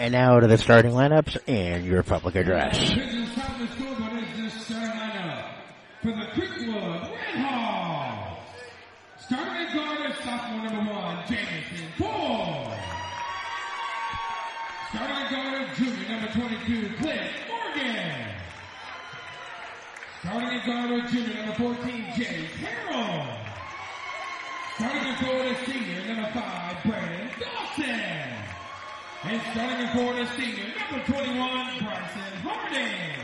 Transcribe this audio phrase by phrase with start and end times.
[0.00, 2.78] And now to the starting lineups and your public address.
[2.78, 2.94] For
[6.08, 8.40] the Creekwood Red Hawks.
[9.18, 12.78] Starting guard is sophomore number one, Jameson Ford.
[14.88, 18.24] Starting guard is junior number 22, Clint Morgan.
[20.22, 23.26] Starting guard is junior number 14, Jay Carroll.
[24.76, 28.39] Starting at forward is senior number five, Brandon Dawson.
[29.22, 33.20] And starting at forward senior number 21, Bryson Harding.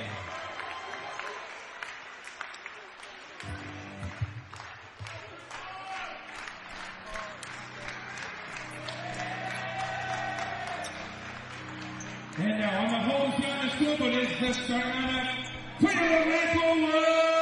[12.38, 15.46] And now on the whole side of the starting lineup
[15.80, 17.35] for the Red Bull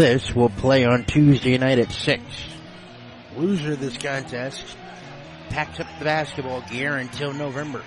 [0.00, 2.22] this will play on Tuesday night at 6.
[3.36, 4.64] Loser of this contest
[5.50, 7.82] packs up the basketball gear until November.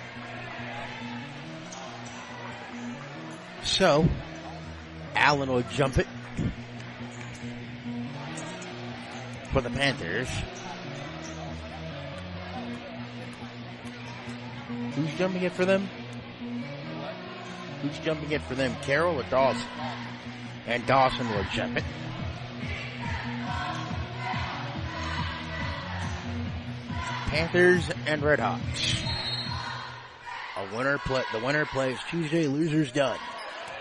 [3.64, 4.08] So,
[5.16, 6.06] Allen will jump it
[9.52, 10.28] for the Panthers.
[14.94, 15.88] Who's jumping it for them?
[17.82, 18.76] Who's jumping it for them?
[18.82, 19.66] Carroll or Dawson?
[20.68, 21.84] And Dawson will jump it.
[27.34, 29.02] Panthers and Red Hawks.
[30.56, 33.18] A winner play, the winner plays Tuesday, losers done.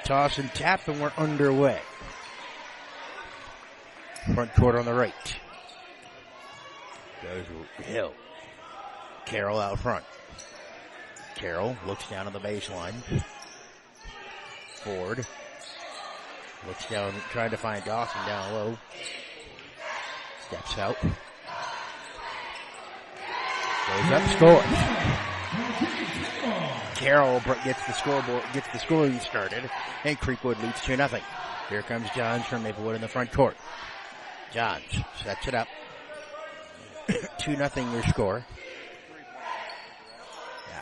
[0.06, 1.80] Toss and tap and we're underway.
[4.34, 5.14] Front court on the right.
[7.22, 7.46] Goes
[7.86, 8.14] Hill.
[9.28, 10.04] Carroll out front.
[11.36, 12.96] Carroll looks down on the baseline.
[14.78, 15.28] Ford
[16.66, 18.78] looks down, trying to find Dawson down low.
[20.48, 20.98] Steps out.
[23.88, 24.94] Goes up, scores.
[26.96, 29.70] Carroll gets the scoreboard, gets the scoring started,
[30.06, 31.22] and Creekwood leads 2 nothing.
[31.68, 33.58] Here comes Johns from Maplewood in the front court.
[34.54, 34.84] Johns
[35.22, 35.68] sets it up.
[37.40, 38.46] 2 nothing your score.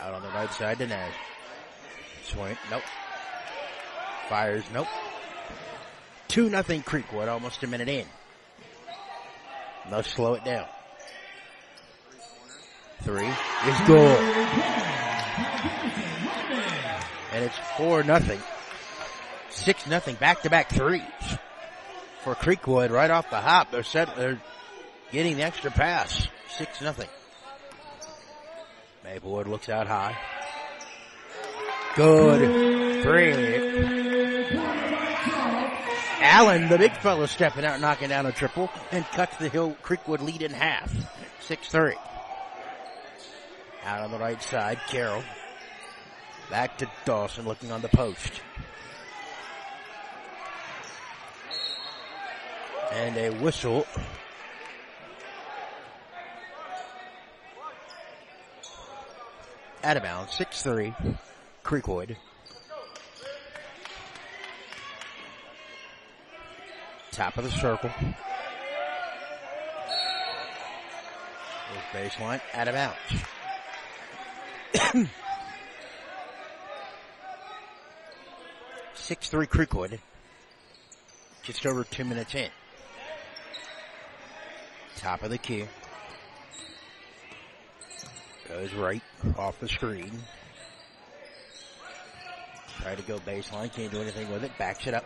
[0.00, 1.14] Out on the right side to Nash.
[2.24, 2.82] Swing, nope.
[4.28, 4.86] Fires, nope.
[6.28, 8.06] 2 nothing Creekwood, almost a minute in.
[9.90, 10.66] Must slow it down.
[13.02, 14.18] Three is good.
[17.32, 18.40] And it's four nothing.
[19.50, 21.02] Six nothing back to back threes
[22.22, 23.70] for Creekwood right off the hop.
[23.70, 24.40] They're set, they're
[25.10, 26.28] getting the extra pass.
[26.56, 27.08] Six nothing.
[29.04, 30.16] Maplewood looks out high.
[31.96, 33.32] Good three.
[36.24, 40.20] Allen, the big fella, stepping out, knocking down a triple, and cuts the Hill Creekwood
[40.20, 40.94] lead in half.
[41.40, 41.96] Six three.
[43.84, 45.22] Out on the right side, Carroll.
[46.50, 48.40] Back to Dawson looking on the post.
[52.92, 53.86] And a whistle.
[59.82, 61.18] Out of bounds, 6-3,
[61.64, 62.16] Creekwood.
[67.10, 67.90] Top of the circle.
[71.92, 73.24] There's baseline, out of bounds.
[78.94, 79.98] Six three Creekwood.
[81.42, 82.48] Just over two minutes in.
[84.96, 85.64] Top of the key.
[88.48, 89.02] Goes right
[89.36, 90.12] off the screen.
[92.80, 94.56] Try to go baseline, can't do anything with it.
[94.58, 95.04] Backs it up.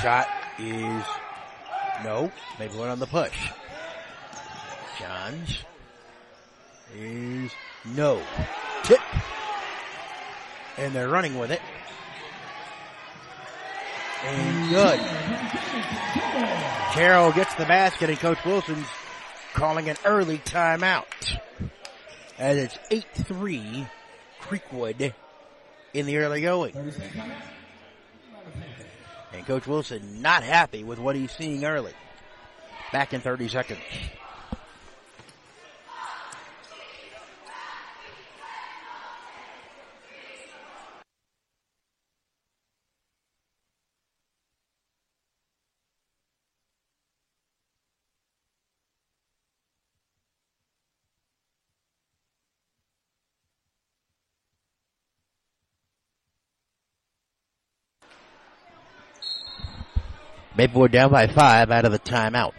[0.00, 0.28] Shot
[0.58, 1.04] is
[2.04, 2.30] no.
[2.58, 3.50] Maybe one on the push.
[4.98, 5.58] Johns
[6.94, 7.50] is
[7.84, 8.22] no.
[8.82, 9.00] Tip.
[10.78, 11.60] And they're running with it.
[14.24, 15.00] And good.
[16.92, 18.86] Carroll gets the basket and Coach Wilson's
[19.54, 21.04] calling an early timeout.
[22.38, 23.88] As it's 8-3
[24.42, 25.14] Creekwood
[25.94, 26.74] in the early going.
[29.32, 31.92] And Coach Wilson not happy with what he's seeing early.
[32.92, 33.80] Back in 30 seconds.
[60.56, 62.52] Maplewood down by five out of the timeout.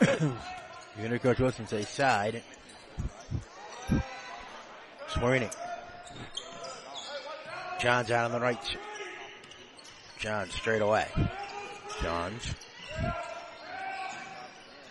[0.98, 2.42] You're to Coach Wilson say side.
[5.08, 5.48] Swinging.
[7.80, 8.76] John's out on the right.
[10.18, 11.06] John straight away.
[12.02, 12.54] Johns.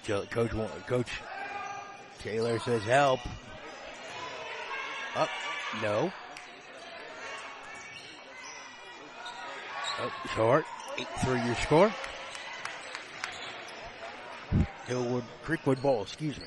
[0.08, 0.52] Coach,
[0.88, 1.12] Coach
[2.20, 3.20] Taylor says help.
[5.16, 5.30] Up.
[5.82, 6.12] No.
[10.00, 10.66] Oh, short.
[10.98, 11.94] 8-3 your score.
[14.88, 16.46] Hillwood, Creekwood ball, excuse me.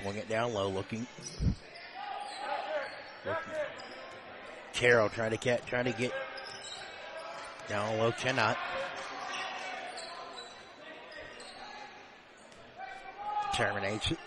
[0.00, 1.06] Swing it down low, looking.
[3.26, 3.52] looking.
[4.72, 6.12] Carroll trying to get, trying to get
[7.68, 8.56] down low, cannot.
[13.54, 14.18] Terminates it.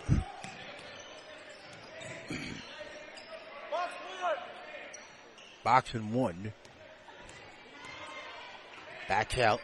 [5.69, 6.51] Box and one.
[9.07, 9.61] Backs out.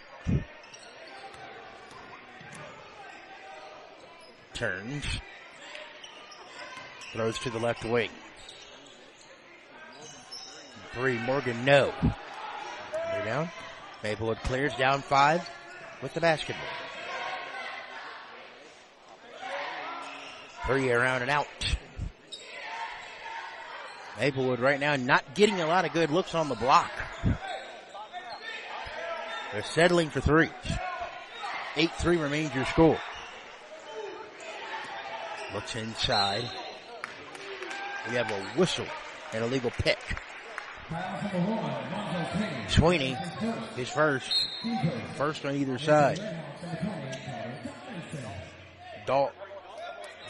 [4.54, 5.04] Turns.
[7.12, 8.12] Throws to the left wing.
[10.94, 11.92] Three, Morgan, no.
[13.26, 13.50] Down.
[14.04, 15.50] Maplewood clears down five
[16.04, 16.64] with the basketball.
[20.68, 21.75] Three around and out.
[24.20, 26.92] Maplewood right now not getting a lot of good looks on the block.
[29.52, 30.50] They're settling for threes.
[31.76, 32.98] 8-3 remains your score.
[35.54, 36.50] Looks inside.
[38.10, 38.88] We have a whistle
[39.34, 40.00] and a legal pick.
[42.68, 43.18] Sweeney,
[43.76, 44.32] his first.
[45.16, 46.20] First on either side.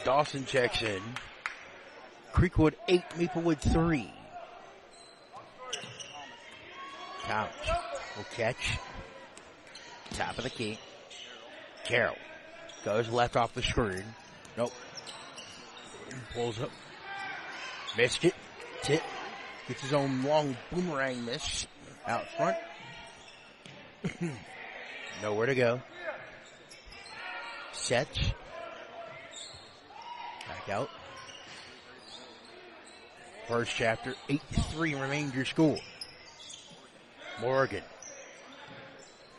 [0.04, 1.02] Dawson checks in.
[2.36, 4.12] Creekwood 8, Maplewood 3.
[7.22, 7.50] Couch
[8.14, 8.78] will catch.
[10.10, 10.78] Top of the key.
[11.86, 12.18] Carroll
[12.84, 14.04] goes left off the screen.
[14.58, 14.70] Nope.
[16.34, 16.68] Pulls up.
[17.96, 18.34] Missed it.
[18.82, 19.02] Tip.
[19.66, 21.66] Gets his own long boomerang miss
[22.06, 22.58] out front.
[25.22, 25.80] Nowhere to go.
[27.72, 28.18] Sets.
[30.46, 30.90] Back out.
[33.48, 35.78] First chapter, 8-3 remains your score.
[37.40, 37.82] Morgan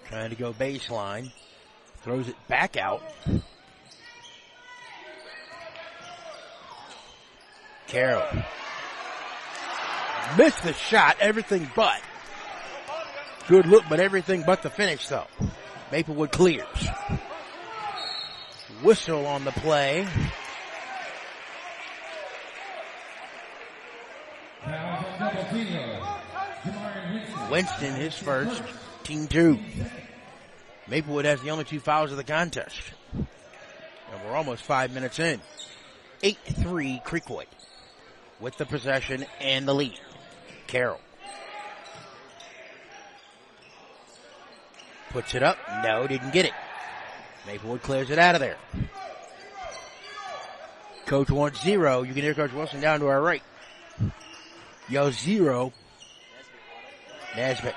[0.05, 1.31] trying to go baseline.
[2.03, 3.01] Throws it back out.
[7.87, 8.25] Carroll.
[10.37, 12.01] Missed the shot, everything but.
[13.47, 15.27] Good look, but everything but the finish though.
[15.91, 16.87] Maplewood clears.
[18.83, 20.07] Whistle on the play.
[27.49, 28.61] Winston, his first,
[29.03, 29.59] team two.
[30.87, 32.79] Maplewood has the only two fouls of the contest.
[33.13, 33.27] And
[34.25, 35.41] we're almost five minutes in.
[36.23, 37.45] 8-3 Creekwood
[38.39, 39.99] with the possession and the lead.
[40.67, 40.99] Carroll.
[45.09, 45.57] Puts it up.
[45.83, 46.53] No, didn't get it.
[47.45, 48.57] Maplewood clears it out of there.
[51.05, 52.01] Coach wants zero.
[52.01, 53.41] You can hear Coach Wilson down to our right.
[54.89, 55.73] Yo, zero.
[57.35, 57.75] Nesbitt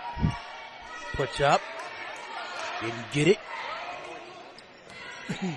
[1.15, 1.61] puts up.
[2.81, 3.39] Didn't get it.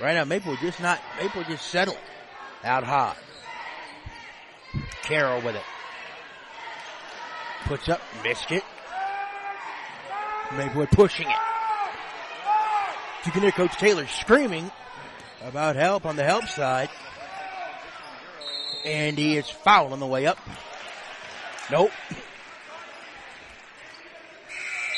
[0.00, 1.98] right now, Maple just not, Maple just settled
[2.64, 3.14] out high.
[5.02, 5.62] Carroll with it.
[7.64, 8.64] Puts up, missed it.
[10.52, 11.36] Maplewood pushing it.
[13.24, 14.70] You can hear Coach Taylor screaming
[15.42, 16.88] about help on the help side.
[18.84, 20.38] And he is fouled on the way up.
[21.70, 21.90] Nope.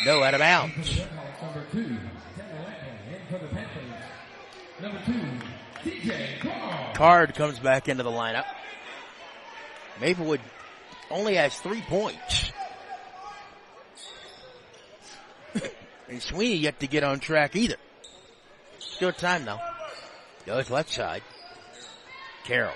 [0.04, 1.00] No, out of bounds.
[4.80, 5.26] Number two,
[5.82, 6.94] TJ Card.
[6.94, 8.44] Card comes back into the lineup.
[10.00, 10.40] Maplewood
[11.10, 12.52] only has three points.
[16.08, 17.76] and Sweeney yet to get on track either.
[18.78, 19.60] Still time though.
[20.46, 21.22] Goes left side.
[22.44, 22.74] Carroll.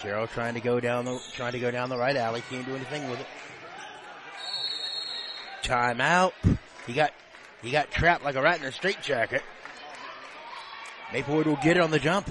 [0.00, 2.42] Carroll trying to go down the trying to go down the right alley.
[2.48, 3.26] Can't do anything with it.
[5.62, 6.32] Timeout.
[6.86, 7.12] He got
[7.62, 9.42] he got trapped like a rat in a straitjacket.
[11.12, 12.30] Maplewood will get it on the jump.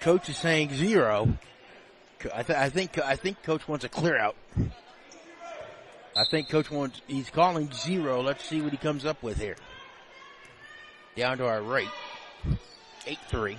[0.00, 1.38] Coach is saying zero.
[2.34, 4.36] I, th- I think I think Coach wants a clear out.
[6.16, 8.20] I think Coach wants he's calling zero.
[8.20, 9.56] Let's see what he comes up with here.
[11.16, 11.88] Down to our right,
[13.06, 13.58] eight three.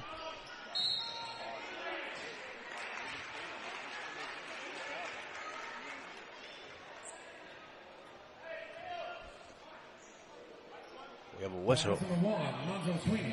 [11.44, 12.00] We have a whistle.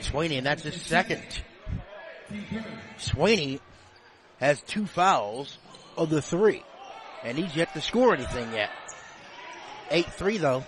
[0.01, 0.39] Sweeney.
[0.39, 1.23] And that's his second.
[2.97, 3.61] Sweeney
[4.41, 5.59] has two fouls
[5.97, 6.65] of the three,
[7.23, 8.71] and he's yet to score anything yet.
[9.91, 10.65] 8-3 though.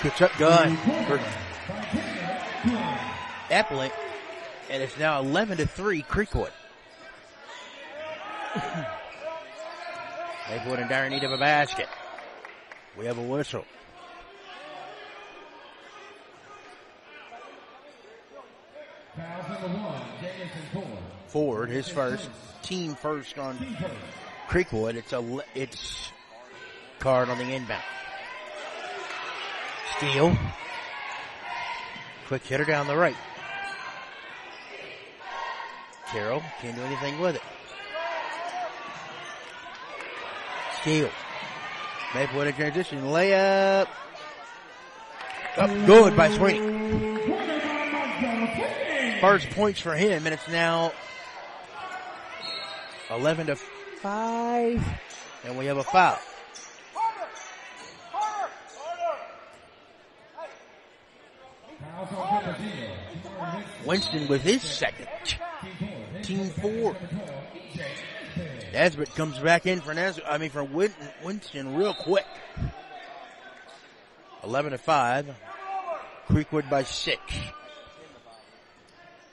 [0.00, 1.18] Good up gun for
[3.50, 3.90] Epling,
[4.70, 6.52] and it's now 11 to 3 Creekwood.
[10.48, 11.88] Maplewood in dire need of a basket.
[12.96, 13.64] We have a whistle.
[19.16, 20.88] Foul number one, Jamison Ford.
[21.28, 22.28] Ford, his first,
[22.62, 23.58] team first on
[24.48, 24.94] Creekwood.
[24.94, 26.12] It's a it's
[27.00, 27.82] card on the inbound.
[29.96, 30.36] Steal.
[32.26, 33.16] Quick hitter down the right.
[36.06, 37.42] Carroll can't do anything with it.
[40.80, 41.10] Steal.
[42.14, 43.02] Maplewood in transition.
[43.02, 43.88] Layup.
[45.56, 47.20] Up good by Sweeney.
[49.20, 50.92] First points for him, and it's now
[53.10, 54.86] 11 to 5.
[55.44, 56.18] And we have a foul.
[63.84, 65.08] Winston with his second.
[66.22, 66.96] Team four.
[68.72, 72.26] Nesbitt comes back in for Nes- I mean for Win- Winston real quick.
[74.42, 75.34] 11 to 5.
[76.28, 77.20] Creekwood by 6.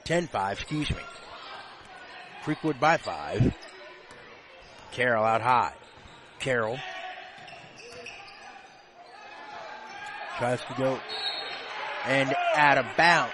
[0.03, 0.97] 10-5, excuse me.
[2.43, 3.53] Creekwood by 5.
[4.91, 5.73] Carroll out high.
[6.39, 6.79] Carroll.
[10.37, 10.99] Tries to go
[12.05, 13.33] and out of bounds.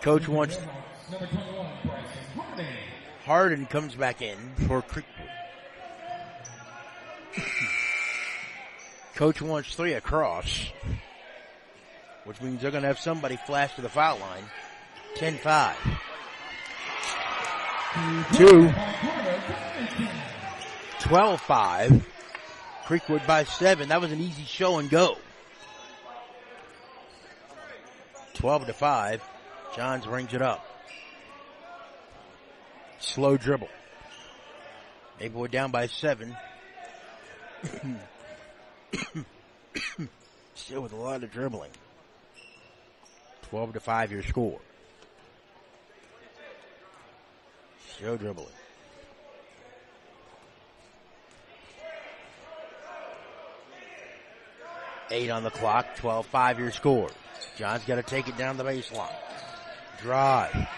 [0.00, 0.56] Coach wants
[1.10, 2.66] Number 21, Bryson
[3.24, 4.36] Harding comes back in
[4.66, 5.04] for Creekwood.
[9.14, 10.70] Coach wants three across,
[12.28, 14.44] which means they're going to have somebody flash to the foul line.
[15.16, 15.74] 10-5.
[18.34, 18.68] Two.
[21.08, 22.04] 12-5.
[22.84, 23.88] Creekwood by seven.
[23.88, 25.16] That was an easy show and go.
[28.34, 29.22] 12 to 5.
[29.74, 30.62] Johns brings it up.
[32.98, 33.70] Slow dribble.
[35.18, 36.36] Maplewood down by seven.
[40.54, 41.70] Still with a lot of dribbling.
[43.50, 44.60] 12 to 5 your score.
[47.96, 48.46] Still dribbling.
[55.10, 57.10] Eight on the clock, 12-5 your score.
[57.56, 59.10] John's got to take it down the baseline.
[60.00, 60.68] Drive.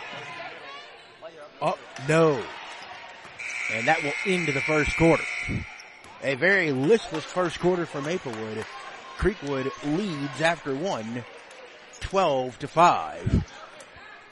[1.60, 2.42] Up, no.
[3.72, 5.24] And that will end the first quarter.
[6.22, 8.64] A very listless first quarter for Maplewood.
[9.18, 11.24] Creekwood leads after one,
[12.00, 13.44] 12 to 5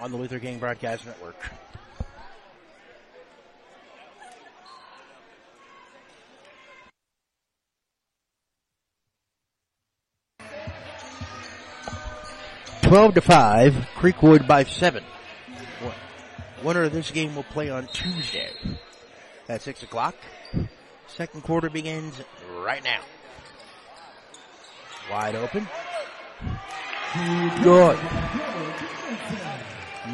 [0.00, 1.36] on the Luther King Broadcast Network.
[12.88, 15.04] Twelve to five, Creekwood by seven.
[16.62, 18.50] Winner of this game will play on Tuesday
[19.46, 20.14] at six o'clock.
[21.06, 22.18] Second quarter begins
[22.56, 23.02] right now.
[25.10, 25.68] Wide open.
[27.14, 27.98] Good.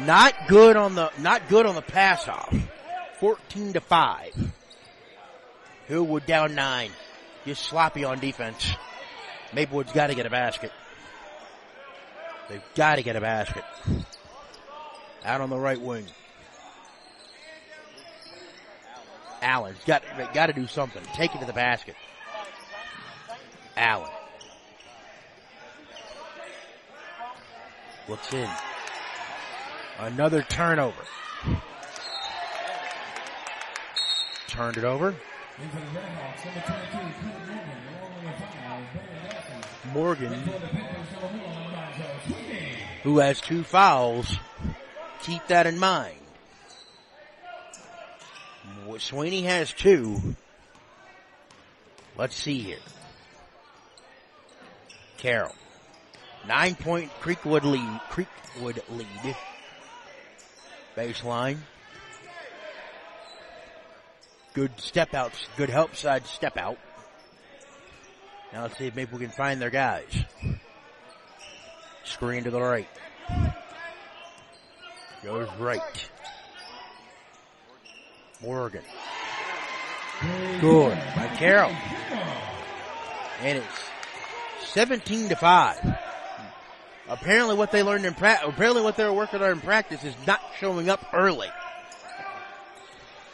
[0.05, 2.55] Not good on the not good on the pass off.
[3.19, 4.33] Fourteen to five.
[5.89, 6.91] Hillwood down nine.
[7.45, 8.71] Just sloppy on defense.
[9.51, 10.71] Maplewood's got to get a basket.
[12.49, 13.63] They've got to get a basket.
[15.25, 16.05] Out on the right wing.
[19.41, 21.03] Allen's got got to do something.
[21.13, 21.95] Take it to the basket.
[23.75, 24.09] Allen
[28.07, 28.49] looks in.
[29.99, 31.03] Another turnover.
[34.47, 35.15] Turned it over.
[39.93, 40.33] Morgan,
[43.03, 44.37] who has two fouls,
[45.21, 46.17] keep that in mind.
[48.99, 50.35] Sweeney has two.
[52.17, 52.77] Let's see here.
[55.17, 55.55] Carroll.
[56.47, 58.01] Nine point Creekwood lead.
[58.09, 59.35] Creekwood lead.
[60.95, 61.57] Baseline.
[64.53, 65.47] Good step outs.
[65.57, 66.77] Good help side step out.
[68.53, 70.23] Now let's see if maybe we can find their guys.
[72.03, 72.87] Screen to the right.
[75.23, 76.09] Goes right.
[78.41, 78.83] Morgan.
[80.61, 81.75] Good by Carroll.
[83.41, 83.89] And it's
[84.71, 86.04] 17 to 5.
[87.07, 90.15] Apparently what they learned in practice, apparently what they were working on in practice is
[90.25, 91.49] not showing up early.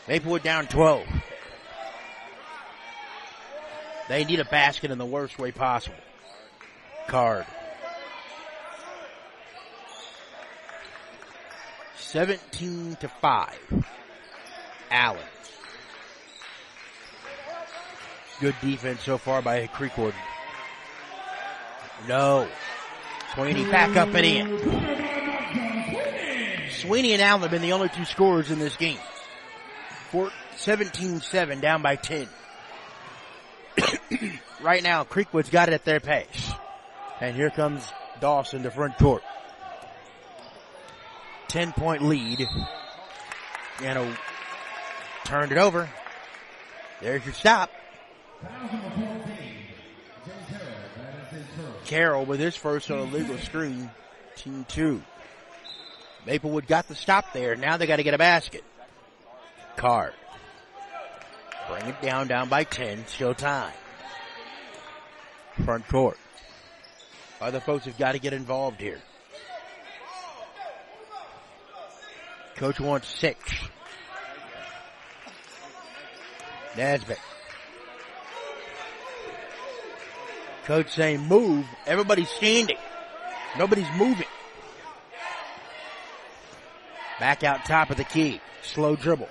[0.08, 1.08] Maplewood down 12.
[4.10, 5.96] They need a basket in the worst way possible.
[7.08, 7.46] Card.
[11.96, 13.86] 17 to 5.
[14.90, 15.22] Allen.
[18.42, 20.14] Good defense so far by Creekwood.
[22.10, 22.50] No.
[23.34, 24.60] Sweeney back up and in.
[26.72, 28.98] Sweeney and Allen have been the only two scorers in this game.
[30.12, 32.28] 17-7 down by 10.
[34.62, 36.52] right now, Creekwood's got it at their pace.
[37.20, 37.88] And here comes
[38.20, 39.24] Dawson to front court.
[41.48, 42.46] 10 point lead.
[43.82, 44.18] And a,
[45.24, 45.90] turned it over.
[47.02, 47.72] There's your stop.
[51.92, 53.92] Carroll with his first on a legal screen.
[54.38, 55.04] Team two.
[56.26, 57.58] Maplewood got the stop there.
[57.58, 58.64] Now they got to get a basket.
[59.76, 60.14] Card.
[61.68, 63.08] Bring it down, down by 10.
[63.08, 63.74] Still time.
[65.66, 66.18] Front court.
[67.42, 69.02] Other folks have got to get involved here.
[72.56, 73.38] Coach wants six.
[76.78, 77.20] Nesbitt.
[80.72, 81.66] Coach saying move.
[81.86, 82.78] Everybody's standing.
[83.58, 84.26] Nobody's moving.
[87.20, 88.40] Back out top of the key.
[88.62, 89.28] Slow dribble.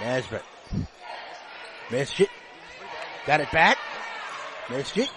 [0.00, 0.42] Nesbitt.
[1.88, 2.30] Missed it.
[3.24, 3.78] Got it back.
[4.68, 5.08] Missed it.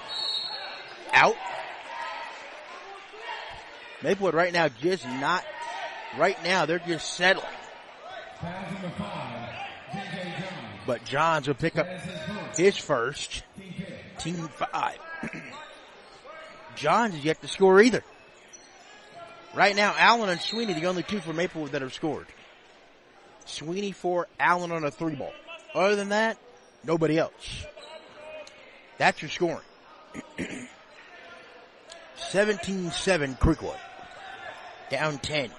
[1.11, 1.35] Out.
[4.03, 5.43] Maplewood right now just not,
[6.15, 7.47] right now they're just settling.
[10.85, 11.87] But Johns will pick up
[12.55, 13.41] his first.
[14.19, 14.97] Team five.
[16.75, 18.03] Johns is yet to score either.
[19.53, 22.27] Right now, Allen and Sweeney, the only two for Maplewood that have scored.
[23.45, 25.31] Sweeney for Allen on a three ball.
[25.73, 26.37] Other than that,
[26.83, 27.65] nobody else.
[28.97, 29.61] That's your scoring.
[32.17, 33.77] 17-7 Creekwood.
[34.89, 35.51] Down 10.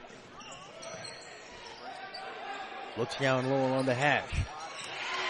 [2.96, 4.30] Looks down low on the hash.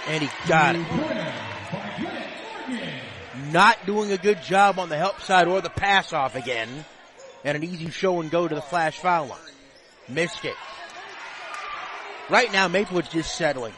[0.08, 0.86] And he got it.
[3.52, 6.68] Not doing a good job on the help side or the pass off again.
[7.44, 9.38] And an easy show and go to the flash foul line.
[10.08, 10.56] Missed it.
[12.28, 13.74] Right now, Maplewood's just settling.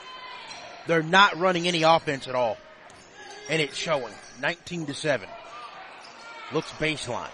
[0.86, 2.56] They're not running any offense at all.
[3.50, 4.14] And it's showing.
[4.40, 5.28] 19 to 7.
[6.52, 7.28] Looks baseline.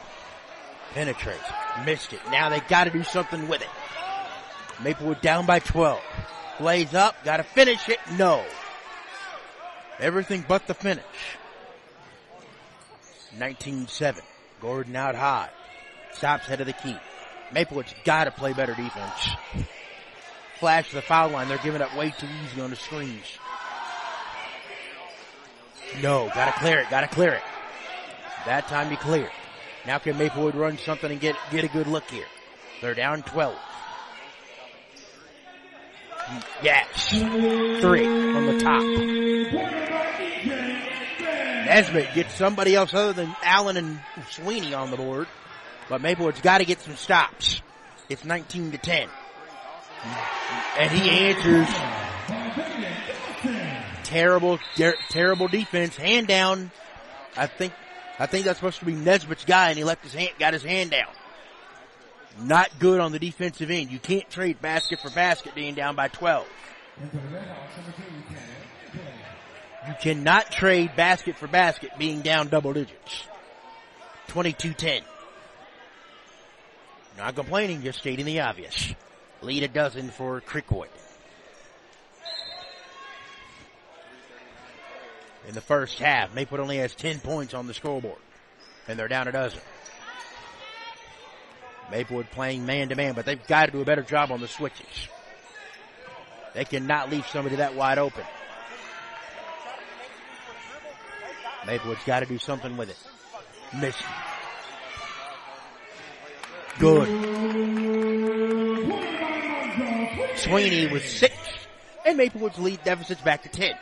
[0.92, 1.44] Penetrates.
[1.84, 2.20] Missed it.
[2.30, 3.68] Now they gotta do something with it.
[4.82, 6.00] Maplewood down by 12.
[6.58, 7.16] Blaze up.
[7.24, 7.98] Gotta finish it.
[8.16, 8.44] No.
[10.00, 11.04] Everything but the finish.
[13.38, 14.20] 19-7.
[14.61, 15.51] Gordon out high.
[16.12, 16.97] Stops head of the key.
[17.53, 19.31] Maplewood's gotta play better defense.
[20.59, 21.49] Flash to the foul line.
[21.49, 23.38] They're giving up way too easy on the screens.
[26.03, 27.42] No, gotta clear it, gotta clear it.
[28.47, 29.31] That time you clear.
[29.87, 32.27] Now can Maplewood run something and get, get a good look here?
[32.81, 33.57] They're down 12.
[36.62, 37.11] Yes.
[37.81, 39.93] Three from the top.
[41.74, 43.98] Nesbitt gets somebody else other than Allen and
[44.30, 45.26] Sweeney on the board.
[45.88, 47.62] But Maplewood's got to get some stops.
[48.08, 49.08] It's 19 to 10.
[50.78, 51.68] And he answers.
[54.04, 55.96] Terrible, ter- terrible defense.
[55.96, 56.70] Hand down.
[57.37, 57.72] I think,
[58.20, 60.62] I think that's supposed to be Nesbitt's guy and he left his hand, got his
[60.62, 61.10] hand down.
[62.38, 63.90] Not good on the defensive end.
[63.90, 66.46] You can't trade basket for basket being down by 12.
[69.87, 73.25] You cannot trade basket for basket being down double digits.
[74.29, 75.03] 22-10.
[77.18, 78.94] Not complaining, just stating the obvious.
[79.42, 80.88] Lead a dozen for Creekwood.
[85.47, 88.18] In the first half, Maplewood only has 10 points on the scoreboard.
[88.88, 89.61] And they're down a dozen.
[91.90, 94.49] Maplewood playing man to man, but they've got to do a better job on the
[94.49, 95.09] switches.
[96.55, 98.25] They cannot leave somebody that wide open.
[101.66, 102.98] Maplewood's got to do something with it.
[103.81, 104.03] Missed.
[106.79, 107.09] Good.
[110.37, 111.35] Sweeney with six,
[112.05, 113.77] and Maplewood's lead deficit's back to 10.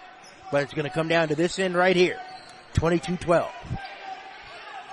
[0.50, 2.18] But it's going to come down to this end right here.
[2.74, 3.48] 22-12.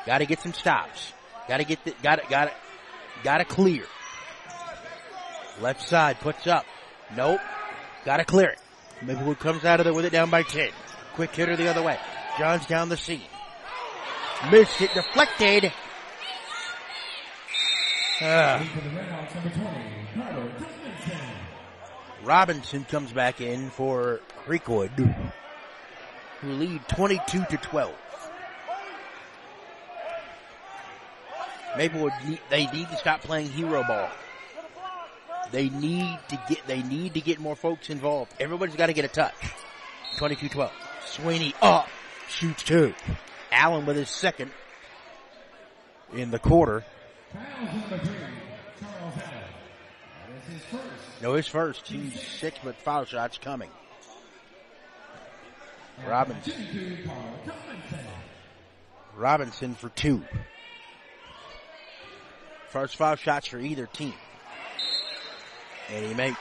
[0.05, 1.13] Got to get some stops.
[1.47, 2.53] Got to get the, got it, got it,
[3.23, 3.83] got to clear.
[5.61, 6.65] Left side puts up.
[7.15, 7.41] Nope.
[8.05, 8.59] Got to clear it.
[9.01, 10.69] Maplewood comes out of there with it down by 10.
[11.13, 11.99] Quick hitter the other way.
[12.39, 13.21] Johns down the seam.
[14.49, 15.73] Missed it, deflected.
[18.21, 18.63] Uh,
[22.23, 24.91] Robinson comes back in for Creekwood,
[26.39, 27.93] who lead 22 to 12.
[31.77, 32.13] Maplewood,
[32.49, 34.09] they need to stop playing hero ball.
[35.51, 38.33] They need to get, they need to get more folks involved.
[38.39, 39.33] Everybody's got to get a touch.
[40.17, 40.71] 22-12.
[41.05, 41.89] Sweeney up,
[42.29, 42.93] shoots two.
[43.51, 44.51] Allen with his second
[46.13, 46.83] in the quarter.
[51.21, 51.87] No, his first.
[51.87, 53.69] He's six, but foul shots coming.
[56.07, 57.09] Robinson.
[59.17, 60.23] Robinson for two.
[62.69, 64.13] First foul shots for either team.
[65.91, 66.39] And he makes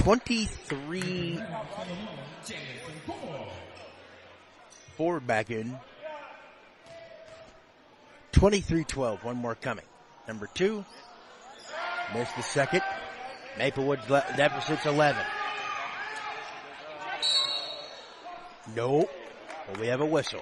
[0.00, 1.38] 23
[4.96, 5.78] Ford back in.
[8.32, 9.22] 23-12.
[9.22, 9.84] One more coming.
[10.26, 10.86] Number two.
[12.14, 12.80] Missed the second.
[13.58, 15.22] Maplewood's deficit's 11.
[18.74, 19.10] Nope.
[19.66, 20.40] But we have a whistle.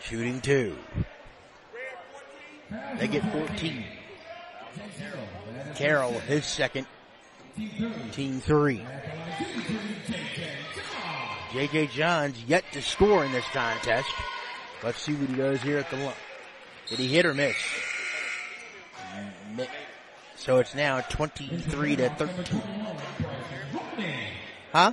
[0.00, 0.76] Shooting two.
[2.98, 3.84] They get 14.
[5.76, 6.88] Carroll, his second.
[8.12, 8.84] Team three.
[11.50, 14.08] JJ Johns yet to score in this contest.
[14.82, 16.14] Let's see what he does here at the line.
[16.88, 17.56] Did he hit or miss?
[20.36, 22.62] So it's now 23 to 13.
[24.72, 24.92] Huh?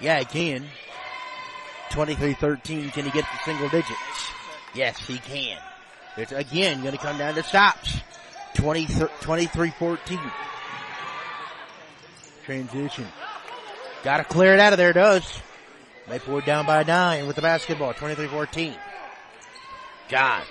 [0.00, 0.66] Yeah, he can.
[1.90, 2.92] 23-13.
[2.92, 3.98] Can he get the single digits?
[4.74, 5.58] Yes, he can.
[6.16, 8.00] It's again going to come down to stops.
[8.54, 10.32] 20, 23-14.
[12.44, 13.06] Transition.
[14.02, 15.40] Got to clear it out of there, does.
[16.08, 18.74] Maplewood down by nine with the basketball, 23-14.
[20.08, 20.44] Johns.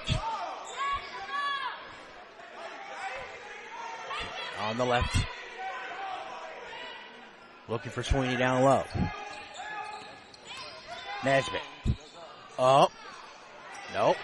[4.61, 5.25] On the left.
[7.67, 8.83] Looking for Sweeney down low.
[11.23, 11.61] Nesbitt.
[12.57, 12.91] Up.
[13.93, 14.17] Nope.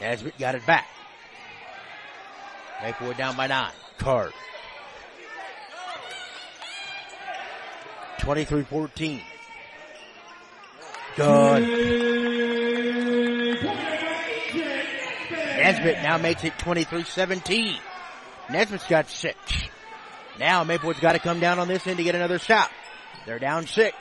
[0.00, 0.86] Nesbitt got it back.
[2.82, 3.72] Maplewood down by nine.
[4.06, 4.32] Card.
[8.18, 9.20] 23-14.
[11.16, 11.62] Good.
[15.56, 17.80] Nesbitt now makes it 23-17.
[18.48, 19.36] Nesbitt's got six.
[20.38, 22.70] Now Maplewood's got to come down on this end to get another shot.
[23.26, 23.96] They're down six.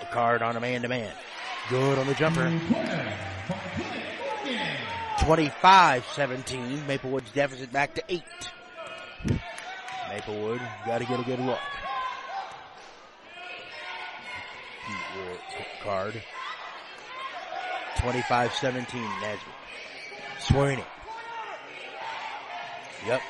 [0.00, 1.12] The card on a man-to-man.
[1.68, 3.28] Good on the jumper.
[5.30, 6.88] 25-17.
[6.88, 8.24] Maplewood's deficit back to eight.
[10.08, 11.60] Maplewood got to get a good look.
[15.84, 16.20] Card.
[17.98, 19.38] 25-17 Nesbitt.
[20.40, 20.84] Sweeney.
[23.06, 23.20] Yep.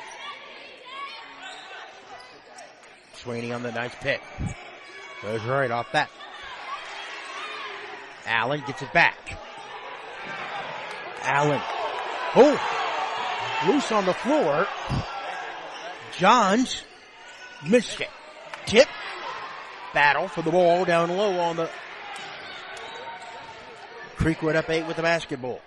[3.13, 4.21] Sweeney on the nice pick.
[5.21, 6.09] Goes right off that.
[8.25, 9.37] Allen gets it back.
[11.21, 11.61] Allen.
[12.35, 13.67] Oh!
[13.67, 14.67] Loose on the floor.
[16.17, 16.83] Johns
[17.67, 18.09] missed it.
[18.65, 18.87] Tip.
[19.93, 21.69] Battle for the ball down low on the
[24.15, 25.59] Creekwood up eight with the basketball.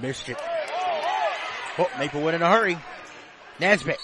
[0.00, 0.38] Missed it.
[1.78, 2.78] Oh, Maplewood in a hurry.
[3.58, 3.98] Nesbitt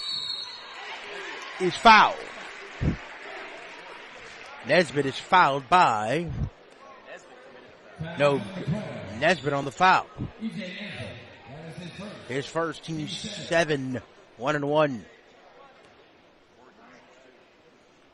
[1.59, 2.15] is fouled.
[4.67, 6.29] Nesbitt is fouled by
[8.17, 8.41] No,
[9.19, 10.07] Nesbitt on the foul.
[12.27, 14.01] His first team seven,
[14.37, 15.05] one and one.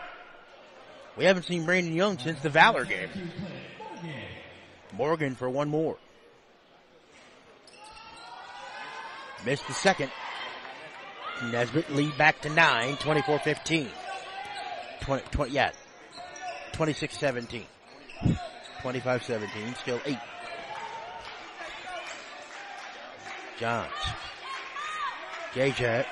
[1.17, 3.09] We haven't seen Brandon Young since the Valor game.
[4.93, 5.97] Morgan for one more.
[9.45, 10.11] Missed the second.
[11.51, 13.89] Nesbitt lead back to nine, 24-15.
[15.01, 15.71] 20, 20, yeah,
[16.73, 17.63] 26-17.
[18.83, 20.19] 25-17, still eight.
[23.59, 23.93] Johns.
[25.55, 26.07] JJ.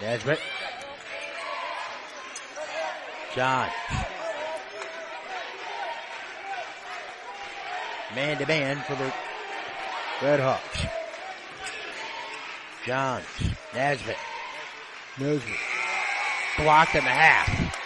[0.00, 0.40] Nesbitt.
[3.36, 3.68] John.
[8.14, 9.12] Man to man for the
[10.22, 10.86] Red Hawks.
[12.86, 13.26] Johns.
[13.74, 14.16] Nesbitt.
[15.18, 15.54] Nesbitt.
[16.56, 17.76] Blocked in the half.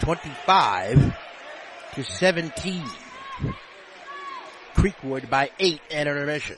[0.00, 1.16] 25
[1.94, 2.84] to 17.
[4.74, 6.56] Creekwood by 8 at intermission.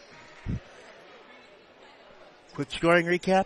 [2.55, 3.45] Quick scoring recap.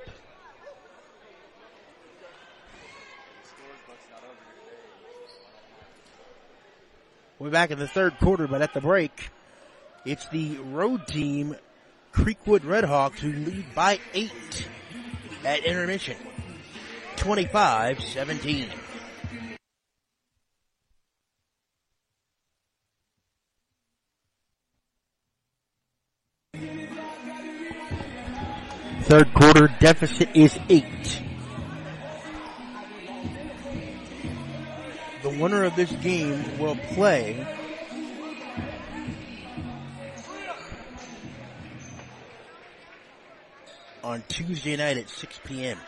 [7.40, 9.30] We're back in the third quarter, but at the break,
[10.04, 11.54] it's the road team,
[12.12, 14.66] Creekwood Redhawks, who lead by eight
[15.44, 16.16] at intermission.
[17.14, 18.66] 25-17.
[29.02, 31.22] Third quarter deficit is eight.
[35.38, 37.46] Winner of this game will play
[44.02, 45.78] on Tuesday night at 6 p.m.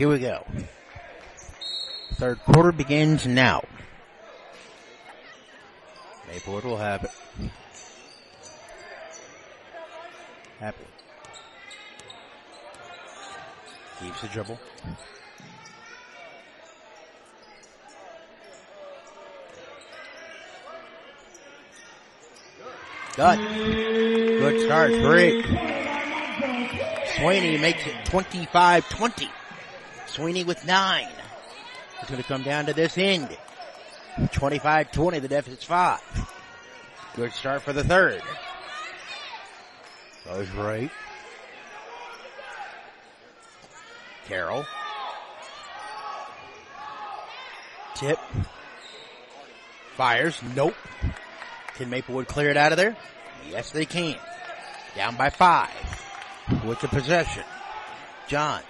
[0.00, 0.46] Here we go.
[2.14, 3.62] Third quarter begins now.
[6.26, 7.10] Maplewood will have it.
[10.58, 10.84] Happy.
[14.00, 14.58] Keeps the dribble.
[23.16, 23.38] Good.
[23.38, 24.92] Good start.
[24.92, 25.44] Great.
[27.18, 29.28] Sweeney makes it 25-20.
[30.20, 31.08] Sweeney with nine.
[32.00, 33.34] It's going to come down to this end.
[34.18, 36.02] 25-20, the deficit's five.
[37.16, 38.20] Good start for the third.
[40.26, 40.90] Goes right.
[44.26, 44.66] Carroll.
[47.94, 48.18] Tip.
[49.96, 50.38] Fires.
[50.54, 50.74] Nope.
[51.76, 52.94] Can Maplewood clear it out of there?
[53.50, 54.16] Yes, they can.
[54.94, 55.70] Down by five.
[56.66, 57.44] With the possession.
[58.28, 58.64] Johns.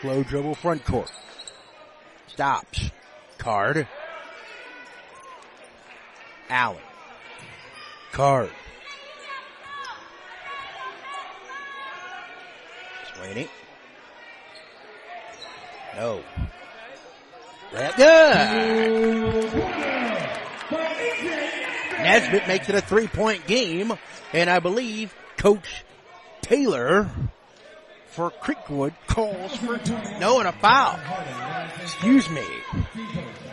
[0.00, 1.10] Slow dribble front court.
[2.28, 2.90] Stops.
[3.38, 3.88] Card.
[6.48, 6.82] Allen.
[8.12, 8.50] Card.
[13.14, 13.48] Sweeney.
[15.96, 16.22] No.
[17.72, 19.58] That good.
[21.98, 23.92] Nesbitt makes it a three point game,
[24.32, 25.84] and I believe Coach
[26.40, 27.10] Taylor
[28.18, 29.78] for Creekwood calls for
[30.18, 30.98] no and a foul.
[31.80, 32.42] Excuse me.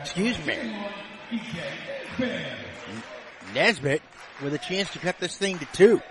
[0.02, 0.58] Excuse me.
[3.54, 4.02] Nesbitt
[4.42, 6.02] with a chance to cut this thing to two.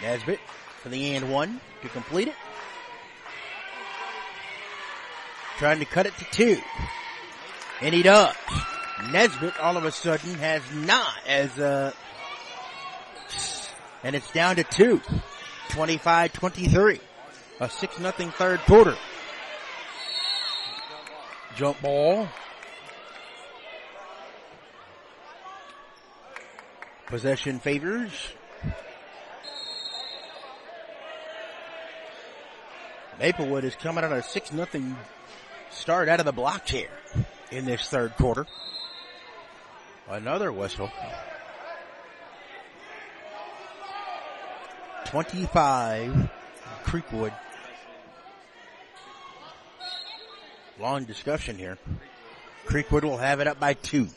[0.00, 0.38] Nesbitt
[0.80, 2.36] for the and one to complete it.
[5.58, 6.60] Trying to cut it to two.
[7.80, 8.32] And he does.
[9.10, 11.90] Nesbitt all of a sudden has not as uh
[14.04, 15.00] and it's down to two.
[15.68, 17.00] 25-23.
[17.60, 18.96] A 6 nothing third quarter.
[21.56, 22.28] Jump ball.
[27.06, 28.10] Possession favors.
[33.18, 34.96] Maplewood is coming on a 6 nothing
[35.70, 36.90] start out of the blocks here
[37.50, 38.46] in this third quarter.
[40.08, 40.90] Another whistle.
[45.06, 46.30] 25,
[46.84, 47.32] Creekwood.
[50.78, 51.78] Long discussion here.
[52.66, 54.08] Creekwood will have it up by two.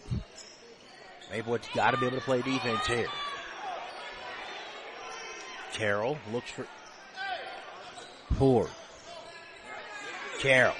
[1.31, 3.07] Maplewood's got to be able to play defense here.
[5.73, 6.65] Carroll looks for
[8.35, 8.69] Ford.
[10.39, 10.75] Carroll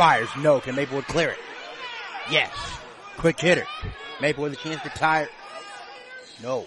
[0.00, 0.30] fires.
[0.38, 0.60] No.
[0.60, 1.38] Can Maplewood clear it?
[2.30, 2.52] Yes.
[3.18, 3.66] Quick hitter.
[4.20, 5.28] Maplewood a chance to tie.
[6.42, 6.64] No.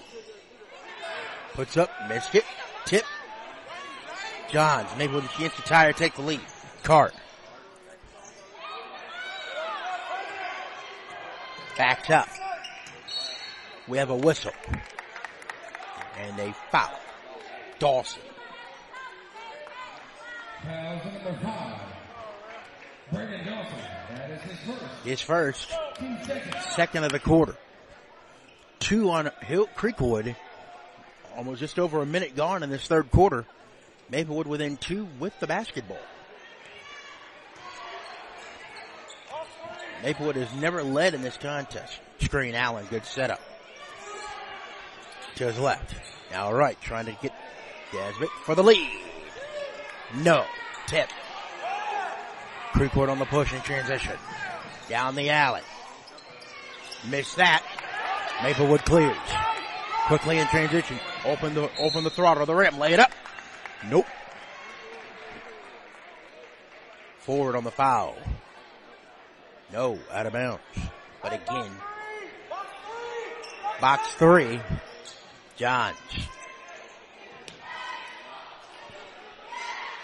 [1.54, 1.90] Puts up.
[2.10, 2.46] Missed it.
[2.86, 3.04] Tip.
[4.50, 4.90] Johns.
[4.98, 6.42] maybe with a chance to tie or take the lead.
[6.84, 7.14] Cart.
[11.78, 12.28] Backs up.
[13.88, 14.52] We have a whistle.
[16.18, 17.00] And a foul.
[17.80, 18.22] Dawson.
[24.44, 25.04] His first.
[25.04, 25.74] His first.
[26.76, 27.58] Second of the quarter.
[28.80, 30.36] Two on Hill Creekwood.
[31.36, 33.46] Almost just over a minute gone in this third quarter.
[34.10, 35.98] Maplewood within two with the basketball.
[40.04, 42.00] Maplewood has never led in this contest.
[42.20, 43.42] Screen Allen, good setup.
[45.36, 45.96] To his left.
[46.32, 47.34] Now right, trying to get
[47.92, 48.90] Desmond for the lead.
[50.16, 50.46] No.
[50.88, 51.10] Tip.
[52.74, 54.18] Creekwood on the push in transition.
[54.90, 55.62] Down the alley.
[57.10, 57.64] Missed that.
[58.42, 59.18] Maplewood clears.
[60.08, 61.00] Quickly in transition.
[61.26, 62.78] Open the, open the throttle of the rim.
[62.78, 63.12] Lay it up.
[63.90, 64.06] Nope.
[67.20, 68.16] Forward on the foul.
[69.72, 70.62] No, out of bounds.
[71.22, 71.72] But again,
[73.80, 74.60] box three,
[75.56, 75.98] Johns.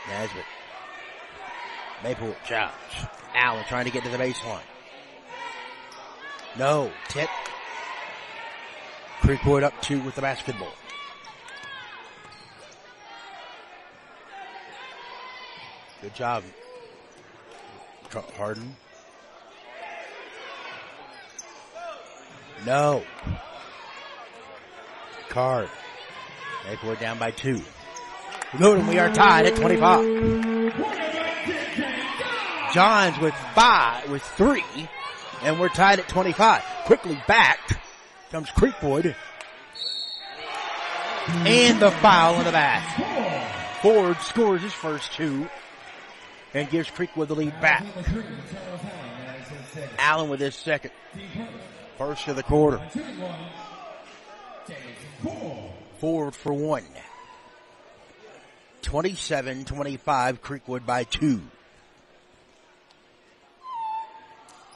[0.08, 0.46] Nesbitt.
[2.04, 2.74] Maplewood Johns.
[3.36, 4.62] Allen trying to get to the baseline.
[6.58, 7.30] No, tip.
[9.20, 10.74] Creekwood up two with the basketball.
[16.02, 16.44] Good job.
[18.38, 18.76] Harden.
[22.66, 23.04] No.
[25.30, 25.70] Card.
[26.66, 27.62] Maplewood down by two.
[28.54, 30.20] And we are tied at 25.
[32.74, 34.64] Johns with five, with three,
[35.44, 36.64] and we're tied at 25.
[36.86, 37.82] Quickly back
[38.32, 39.16] comes Creekwood.
[41.28, 43.82] And the foul in the back.
[43.82, 45.48] Ford scores his first two
[46.54, 47.86] and gives Creekwood the lead back.
[49.98, 50.30] Allen.
[50.30, 50.92] With his second.
[51.98, 52.28] First.
[52.28, 52.82] Of the quarter.
[56.00, 56.84] Ford for one.
[58.82, 61.42] 27-25, Creekwood by two.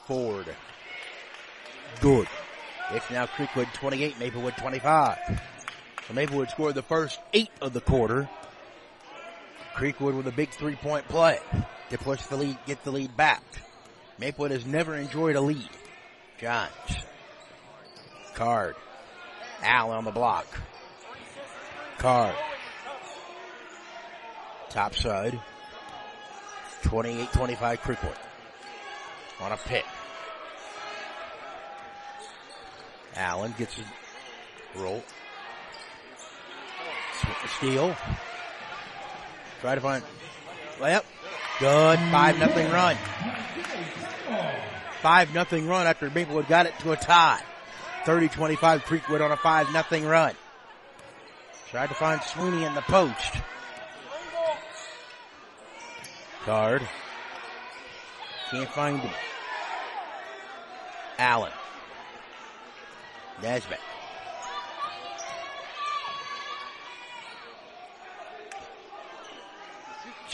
[0.06, 0.46] Ford.
[2.00, 2.28] Good.
[2.92, 5.40] It's now Creekwood 28, Maplewood 25.
[6.06, 8.28] So Maplewood scored the first eight of the quarter.
[9.74, 11.38] Creekwood with a big three point play
[11.90, 13.42] to push the lead, get the lead back.
[14.18, 15.68] Maplewood has never enjoyed a lead.
[16.38, 16.70] Johns.
[18.34, 18.76] Card.
[19.62, 20.46] Allen on the block.
[21.98, 22.34] Card.
[24.70, 25.40] Top side.
[26.82, 28.16] 28-25 Creekwood.
[29.40, 29.84] On a pick.
[33.16, 35.02] Allen gets a roll.
[37.56, 37.96] Steal.
[39.64, 40.04] Try to find
[40.78, 41.04] layup.
[41.58, 41.98] Good.
[41.98, 42.98] Five nothing run.
[45.00, 47.40] Five nothing run after Maplewood got it to a tie.
[48.04, 50.34] 30-25 Creekwood on a five nothing run.
[51.70, 53.40] Tried to find Sweeney in the post.
[56.44, 56.86] Guard.
[58.50, 59.14] Can't find him.
[61.18, 61.52] Allen.
[63.40, 63.80] Nesbitt.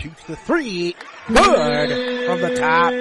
[0.00, 0.96] Shoots the three.
[1.28, 2.92] Good from the top.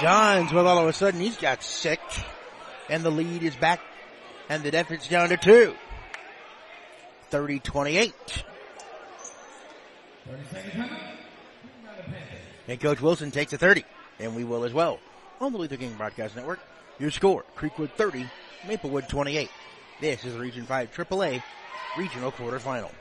[0.00, 2.00] Johns, well, all of a sudden he's got six,
[2.88, 3.80] and the lead is back,
[4.48, 5.74] and the deficit's down to two.
[7.32, 8.12] 30-28.
[10.24, 10.90] 30 seconds out.
[12.68, 13.82] And Coach Wilson takes a 30,
[14.20, 15.00] and we will as well.
[15.40, 16.60] On the Luther King Broadcast Network,
[17.00, 18.24] your score, Creekwood 30,
[18.68, 19.50] Maplewood 28.
[20.00, 21.42] This is the Region 5 AAA
[21.96, 22.92] Regional Quarterfinals.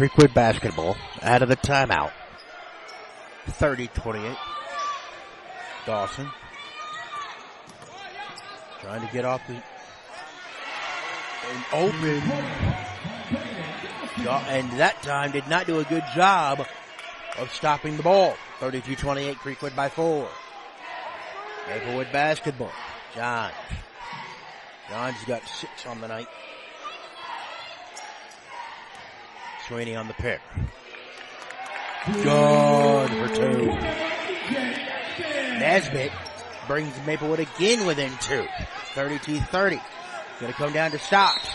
[0.00, 2.10] Creekwood basketball out of the timeout.
[3.48, 4.34] 30-28.
[5.84, 6.30] Dawson.
[8.80, 9.62] Trying to get off the
[11.50, 12.22] and open.
[14.48, 16.66] And that time did not do a good job
[17.36, 18.34] of stopping the ball.
[18.60, 20.30] 32-28 Creekwood by four.
[21.68, 22.72] Maplewood basketball.
[23.14, 23.50] John.
[24.88, 25.14] Johns.
[25.14, 26.26] Johns got six on the night.
[29.70, 30.40] Sweeney on the pick.
[32.04, 33.66] Good for two.
[35.60, 36.10] Nesbitt
[36.66, 38.44] brings Maplewood again within two.
[38.94, 39.80] 32-30.
[40.40, 41.48] Gonna come down to stops.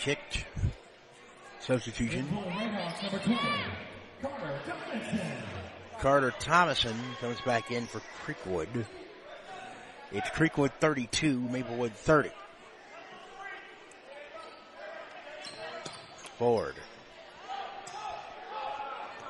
[0.00, 0.44] Kicked.
[1.60, 2.28] Substitution.
[5.98, 8.84] Carter Thomason comes back in for Creekwood.
[10.12, 12.30] It's Creekwood 32, Maplewood 30.
[16.38, 16.74] Ford.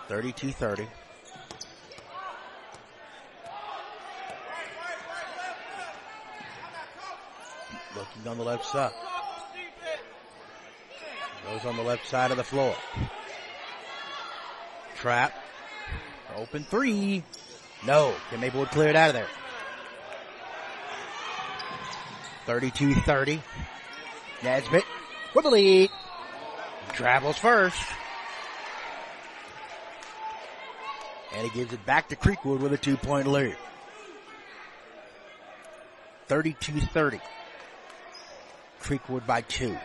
[0.08, 0.86] 32-30.
[7.96, 8.92] Looking on the left side.
[11.48, 12.74] Goes on the left side of the floor.
[14.96, 15.32] Trap.
[16.36, 17.22] Open three.
[17.86, 18.14] No.
[18.30, 19.28] Can Maplewood clear it out of there?
[22.46, 23.40] 32-30.
[24.42, 24.84] Nesbitt
[25.34, 25.90] with.
[26.96, 27.78] Travels first.
[31.34, 33.54] And he gives it back to Creekwood with a two point lead.
[36.28, 37.20] 32-30.
[38.80, 39.76] Creekwood by two.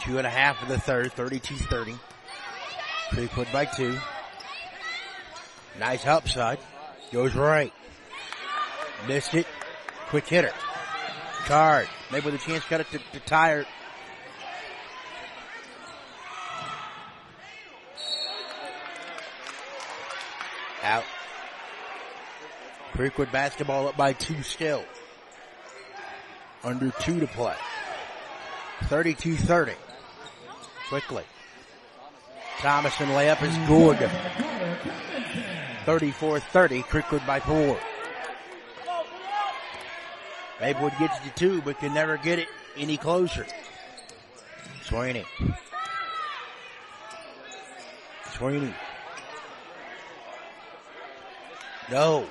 [0.00, 1.96] Two and a half of the third, 32-30.
[3.10, 3.96] Creekwood by two.
[5.78, 6.58] Nice upside.
[7.12, 7.72] Goes right.
[9.06, 9.46] Missed it.
[10.08, 10.52] Quick hitter.
[11.46, 11.88] Card.
[12.10, 13.64] Maybe with a chance cut it to, to tire.
[20.82, 21.04] Out.
[22.94, 24.84] Creekwood basketball up by two still.
[26.64, 27.54] Under two to play.
[28.80, 29.74] 32-30.
[30.88, 31.24] Quickly.
[32.58, 33.98] Thomason layup is good.
[35.86, 36.84] 34-30.
[36.84, 37.78] Creekwood by four.
[40.60, 43.46] Maplewood gets to two, but can never get it any closer.
[44.84, 45.24] Sweeney.
[48.36, 48.74] Sweeney.
[51.90, 52.26] No.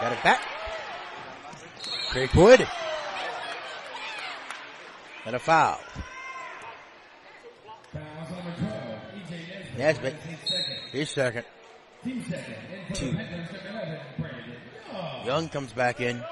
[0.00, 0.42] Got it back.
[2.10, 2.68] Creekwood.
[5.26, 5.78] And a foul.
[9.76, 10.14] Nesbitt.
[10.92, 11.44] His second.
[12.94, 13.16] Two.
[15.24, 16.22] Young comes back in.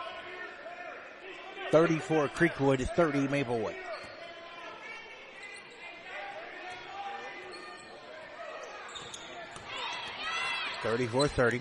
[1.70, 3.74] 34 Creekwood, 30 Maplewood.
[10.82, 11.60] Thirty-four thirty.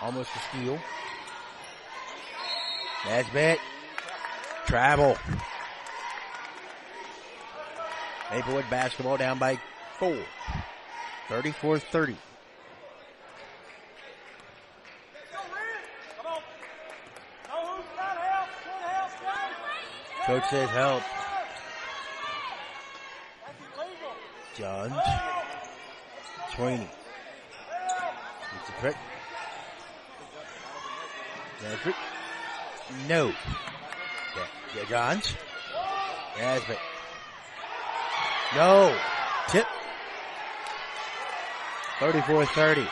[0.00, 0.78] Almost a steal.
[3.04, 3.58] Nesbitt.
[4.66, 5.16] Travel.
[8.30, 9.58] Maplewood basketball down by
[9.98, 10.18] four.
[11.28, 12.16] 34-30.
[20.26, 21.04] Coach says help.
[24.58, 24.92] Johns.
[26.56, 26.88] Sweeney.
[28.60, 28.96] It's a trick.
[31.62, 31.94] Nesbitt.
[33.08, 33.28] No.
[33.28, 35.36] Yeah, yeah Johns.
[36.36, 36.78] Nesbitt.
[38.56, 38.98] No.
[39.46, 39.66] Tip.
[42.00, 42.88] 34-30.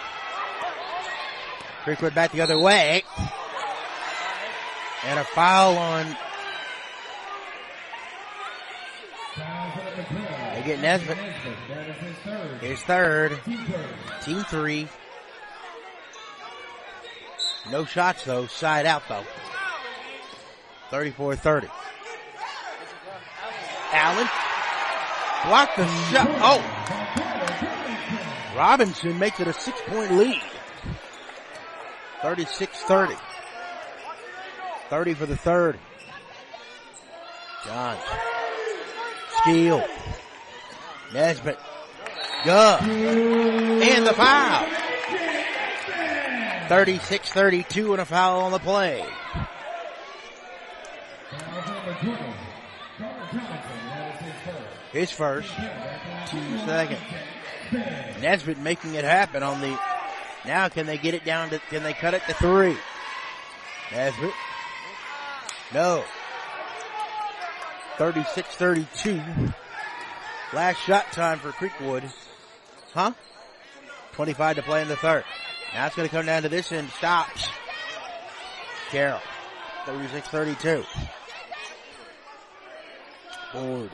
[1.82, 3.02] Creekwood back the other way.
[5.04, 6.16] And a foul on
[10.64, 11.18] get Nesbitt.
[12.60, 13.38] His third.
[14.22, 14.88] Team three.
[17.70, 18.46] No shots though.
[18.46, 19.24] Side out though.
[20.90, 21.70] 34-30.
[23.92, 24.28] Allen.
[25.46, 26.28] Block the shot.
[26.40, 26.62] Oh.
[28.56, 30.40] Robinson makes it a six point lead.
[32.22, 33.18] 36-30.
[34.88, 35.78] 30 for the third.
[37.66, 38.00] Johns.
[39.42, 39.84] Steal.
[41.14, 41.58] Nesbitt.
[42.42, 42.82] Good.
[42.82, 44.66] And the foul.
[46.68, 49.06] 36-32 and a foul on the play.
[54.90, 55.52] His first.
[56.26, 56.98] Two second.
[58.20, 59.78] Nesbitt making it happen on the,
[60.44, 62.76] now can they get it down to, can they cut it to three?
[63.92, 64.32] Nesbitt.
[65.72, 66.02] No.
[67.98, 69.54] 36-32.
[70.54, 72.08] Last shot time for Creekwood.
[72.92, 73.12] Huh?
[74.12, 75.24] 25 to play in the third.
[75.74, 76.88] Now it's going to come down to this end.
[76.90, 77.48] Stops.
[78.90, 79.20] Carroll.
[79.84, 80.86] 36-32.
[83.52, 83.90] Ford.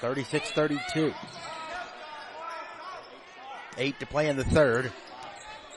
[0.00, 1.14] 36-32.
[3.78, 4.92] Eight to play in the third.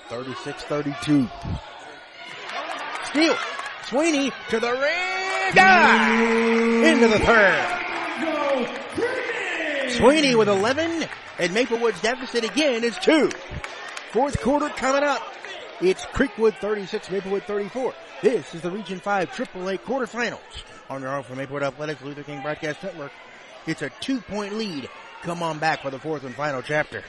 [0.10, 1.28] 36-32.
[3.06, 3.36] Steal.
[3.86, 5.09] Sweeney to the ring.
[5.58, 6.84] Ah!
[6.84, 7.90] Into the third.
[9.92, 11.08] Sweeney with 11
[11.40, 13.30] and Maplewood's deficit again is two.
[14.12, 15.22] Fourth quarter coming up.
[15.82, 17.94] It's Creekwood 36, Maplewood 34.
[18.22, 22.42] This is the Region 5 AAA quarterfinals on your home for Maplewood Athletics Luther King
[22.42, 23.12] Broadcast Network.
[23.66, 24.90] It's a two point lead.
[25.22, 27.04] Come on back for the fourth and final chapter.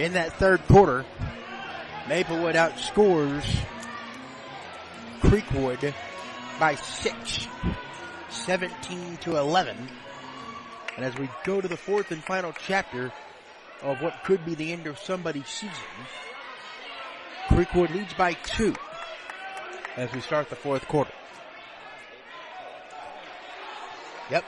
[0.00, 1.04] In that third quarter.
[2.08, 3.44] Maplewood outscores
[5.20, 5.94] Creekwood
[6.58, 7.46] by six,
[8.30, 9.76] 17 to 11.
[10.96, 13.12] And as we go to the fourth and final chapter
[13.82, 15.76] of what could be the end of somebody's season,
[17.48, 18.74] Creekwood leads by two
[19.96, 21.12] as we start the fourth quarter.
[24.30, 24.44] Yep.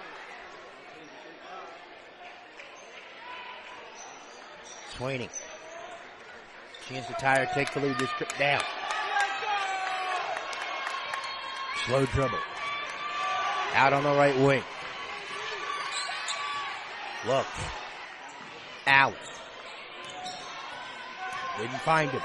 [5.03, 5.29] Sweeney.
[6.89, 8.63] Chance to tire, take the lead, this trip down.
[11.85, 12.39] Slow trouble.
[13.75, 14.63] Out on the right wing.
[17.27, 17.47] Look.
[18.87, 19.17] Out.
[21.59, 22.23] Didn't find him.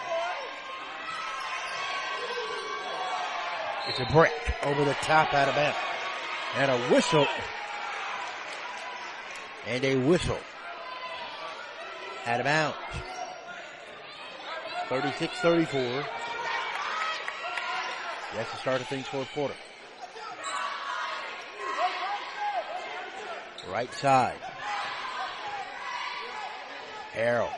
[3.89, 4.33] It's a break
[4.65, 5.77] over the top out of bounds.
[6.57, 7.25] And a whistle.
[9.65, 10.37] And a whistle.
[12.27, 12.75] Out of bounds.
[14.89, 16.05] 36-34.
[18.35, 19.53] That's the start of things fourth quarter.
[23.71, 24.35] Right side.
[27.13, 27.49] Harrell.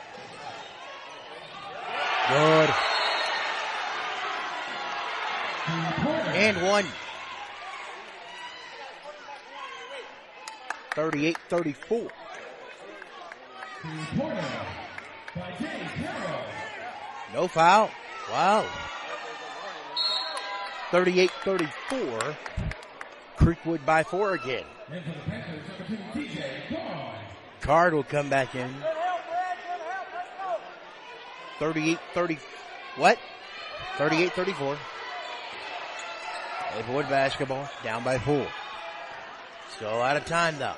[2.28, 2.70] Good.
[6.36, 6.86] And one.
[10.94, 12.10] 38-34.
[17.32, 17.90] No foul.
[18.30, 18.66] Wow.
[20.90, 22.36] 38-34.
[23.38, 24.64] Creekwood by four again.
[27.62, 28.74] Card will come back in.
[31.58, 32.38] 38-30.
[32.96, 33.18] What?
[33.96, 34.76] 38-34.
[36.76, 38.46] Maplewood basketball down by four.
[39.76, 40.76] Still out of time though.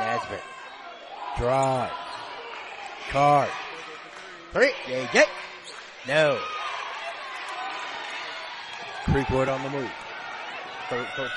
[0.00, 0.42] Nesbitt.
[1.36, 1.92] Drive.
[3.10, 3.48] Card.
[4.52, 4.72] Three.
[4.86, 5.24] JJ.
[6.08, 6.40] No.
[9.04, 9.90] Creekwood on the move.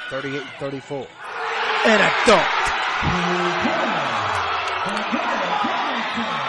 [0.10, 1.08] 38 34.
[1.86, 2.48] And a dunk.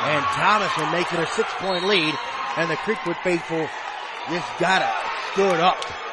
[0.07, 2.15] And Thomas will make it a six point lead.
[2.57, 3.69] And the Creekwood faithful
[4.31, 5.33] just got it.
[5.33, 6.04] Stood up.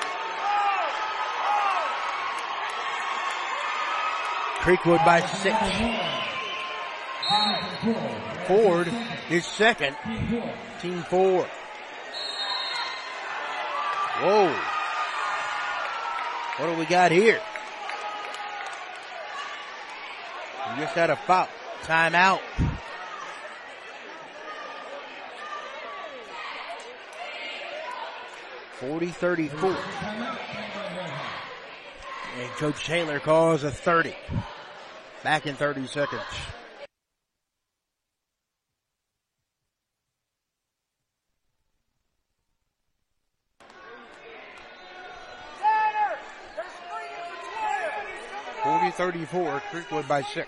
[4.62, 5.58] Creekwood by six.
[8.46, 8.94] Ford
[9.32, 9.96] is second.
[10.80, 11.48] Team four.
[14.20, 14.56] Whoa.
[16.58, 17.42] What do we got here?
[20.70, 21.50] We just had a foul.
[21.82, 22.42] Timeout.
[28.80, 29.76] Forty thirty-four.
[32.40, 34.16] And Coach Taylor calls a 30.
[35.24, 36.24] Back in 30 seconds.
[48.64, 50.48] Forty thirty-four, Creekwood by six.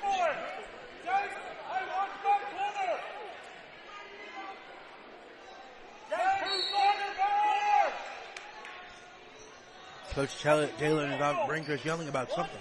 [10.12, 12.60] Coach Taylor and Bob Brinkers yelling about something.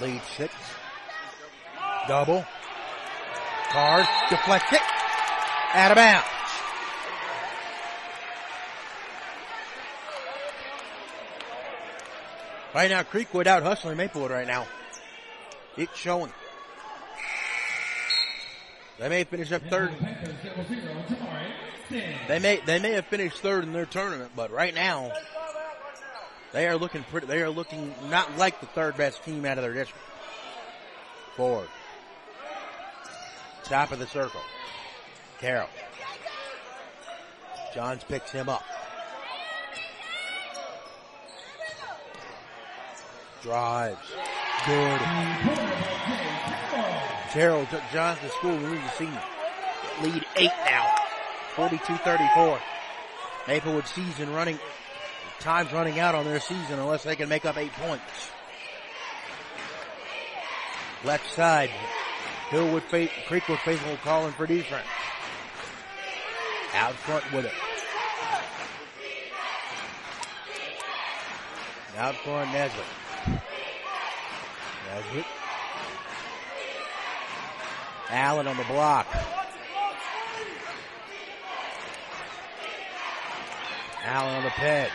[0.00, 0.54] Lead six.
[2.06, 2.44] Double.
[3.70, 4.06] Card.
[4.30, 4.80] Deflect it.
[5.74, 6.26] Out of bounds.
[12.74, 14.66] Right now, Creekwood out hustling Maplewood right now.
[15.76, 16.32] It's showing.
[18.98, 19.90] They may finish up third.
[21.90, 25.12] They may they may have finished third in their tournament, but right now
[26.52, 27.26] they are looking pretty.
[27.26, 30.04] They are looking not like the third best team out of their district.
[31.36, 31.68] Forward,
[33.64, 34.40] top of the circle.
[35.40, 35.68] Carroll.
[37.74, 38.64] Johns picks him up.
[43.42, 43.98] Drives.
[44.66, 45.00] Good.
[47.30, 48.58] Terrell took Johns to school.
[48.58, 49.10] Need to see
[50.02, 50.94] lead eight now.
[51.54, 52.60] 42-34.
[53.46, 54.58] Maplewood season running,
[55.40, 58.30] time's running out on their season unless they can make up eight points.
[61.04, 61.70] Left side,
[62.50, 62.82] Hillwood,
[63.26, 64.86] Creekwood faithful calling for defense.
[66.74, 67.52] Out front with it.
[71.96, 72.84] Out front, Nesbitt.
[74.88, 75.26] Nesbitt.
[78.10, 79.06] Allen on the block.
[84.04, 84.90] Allen on the peg.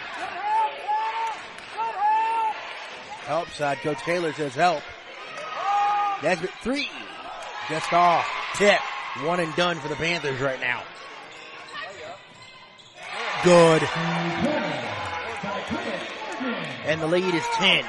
[3.26, 3.78] Help side.
[3.80, 4.84] Coach Taylor says help.
[6.22, 6.90] Nesbitt three.
[7.70, 8.28] Just off.
[8.56, 8.80] Tip.
[9.24, 10.84] One and done for the Panthers right now.
[13.44, 13.84] Good.
[16.86, 17.86] And the lead is 10.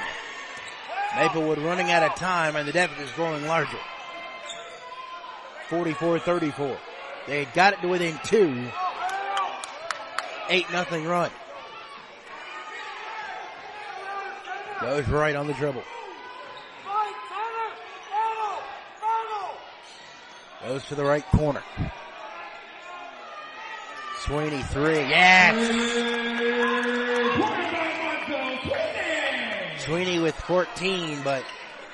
[1.17, 3.79] Maplewood running out of time and the deficit is growing larger.
[5.69, 6.77] 44-34.
[7.27, 8.69] They got it to within two.
[10.49, 11.31] 8 nothing run.
[14.85, 15.83] Goes right on the dribble.
[20.63, 21.63] Goes to the right corner.
[24.19, 24.99] Sweeney three.
[24.99, 25.55] Yes!
[29.85, 31.43] Sweeney with 14, but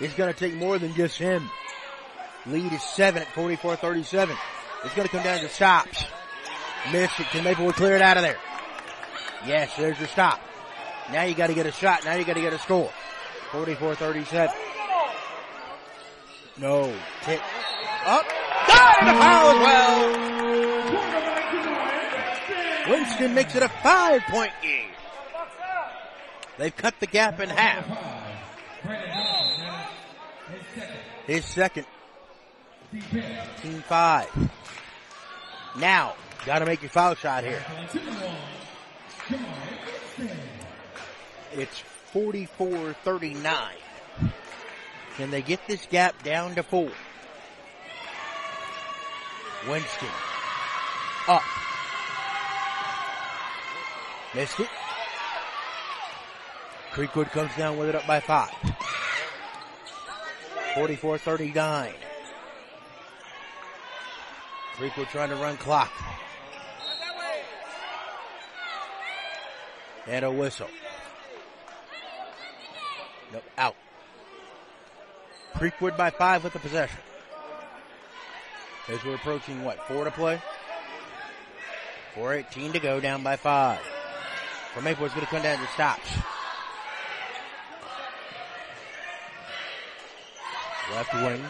[0.00, 1.48] it's going to take more than just him.
[2.46, 4.36] Lead is seven at 44-37.
[4.84, 6.04] It's going to come down to stops.
[6.90, 7.26] Miss it.
[7.28, 8.38] Can Maplewood clear it out of there?
[9.46, 10.40] Yes, there's your stop.
[11.12, 12.04] Now you got to get a shot.
[12.04, 12.90] Now you got to get a score.
[13.50, 14.52] 44-37.
[16.58, 16.92] No.
[17.22, 17.40] Tick.
[18.06, 18.24] Up.
[18.66, 19.08] Got it!
[19.08, 20.40] A foul as well.
[22.90, 24.90] Winston makes it a five point game.
[26.58, 27.86] They've cut the gap in half.
[31.26, 31.86] His second.
[32.90, 34.28] Team five.
[35.78, 37.64] Now, gotta make your foul shot here.
[41.54, 41.82] It's
[42.14, 43.44] 44-39.
[45.16, 46.90] Can they get this gap down to four?
[49.68, 50.08] Winston.
[51.28, 51.42] Up.
[54.34, 54.68] Missed it.
[56.92, 58.50] Creekwood comes down with it up by five.
[60.74, 61.92] 44-39.
[64.76, 65.92] Creekwood trying to run clock.
[70.06, 70.68] And a whistle.
[73.32, 73.76] Nope, out.
[75.54, 76.98] Creekwood by five with the possession.
[78.88, 80.40] As we're approaching what, four to play?
[82.14, 83.78] 4.18 to go, down by five.
[84.74, 86.10] For Maplewood's gonna come down to stops.
[90.92, 91.44] Left wing.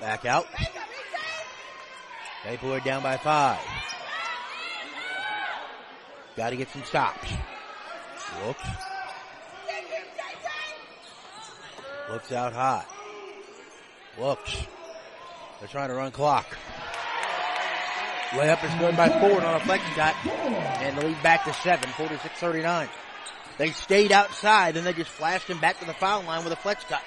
[0.00, 0.46] Back out.
[2.44, 3.73] Maplewood down by five.
[6.36, 7.32] Got to get some stops.
[8.44, 8.64] Looks.
[12.10, 12.86] Looks out hot.
[14.18, 14.56] Looks.
[15.58, 16.46] They're trying to run clock.
[18.30, 20.14] Layup is good by Ford on a flex shot.
[20.26, 22.88] And the lead back to seven, 46-39.
[23.56, 26.56] They stayed outside and they just flashed him back to the foul line with a
[26.56, 27.02] flex cut.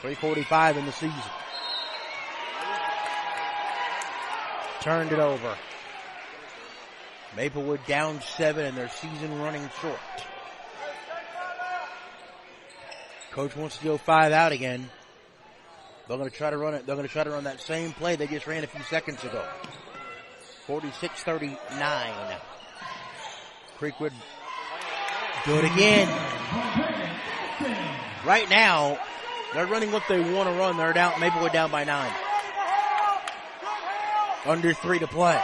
[0.00, 1.12] 345 in the season.
[4.80, 5.56] Turned it over.
[7.36, 10.00] Maplewood down seven and their season running short.
[13.30, 14.88] Coach wants to go five out again.
[16.08, 16.86] They're going to try to run it.
[16.86, 19.22] They're going to try to run that same play they just ran a few seconds
[19.22, 19.44] ago.
[20.66, 22.38] 46-39.
[23.78, 24.12] Creekwood
[25.44, 26.08] do it again.
[28.24, 28.98] Right now,
[29.52, 30.78] they're running what they want to run.
[30.78, 32.12] They're down, Maplewood down by nine.
[34.46, 35.40] Under three to play.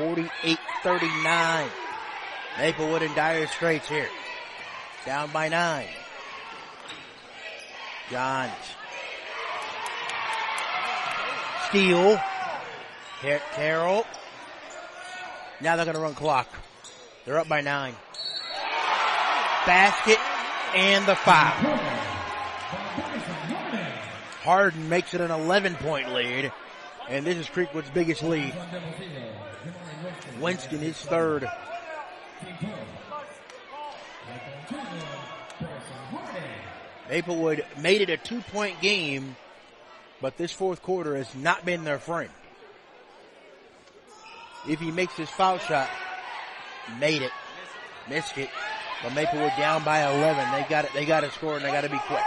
[0.00, 1.68] 48-39.
[2.58, 4.08] Maplewood in dire straits here.
[5.04, 5.88] Down by nine.
[8.10, 8.50] Johns.
[11.68, 12.18] Steal.
[13.54, 14.06] Carroll.
[15.60, 16.48] Now they're to run clock.
[17.26, 17.94] They're up by nine.
[19.66, 20.18] Basket
[20.74, 21.52] and the foul.
[24.42, 26.50] Hardin makes it an 11 point lead.
[27.10, 28.54] And this is Creekwood's biggest lead.
[30.40, 31.50] Winston is third.
[37.08, 39.34] Maplewood made it a two point game,
[40.20, 42.30] but this fourth quarter has not been their friend.
[44.68, 45.90] If he makes his foul shot,
[47.00, 47.32] made it,
[48.08, 48.50] missed it,
[49.02, 50.52] but Maplewood down by 11.
[50.52, 52.22] They got it, they got to score and they got to be quick.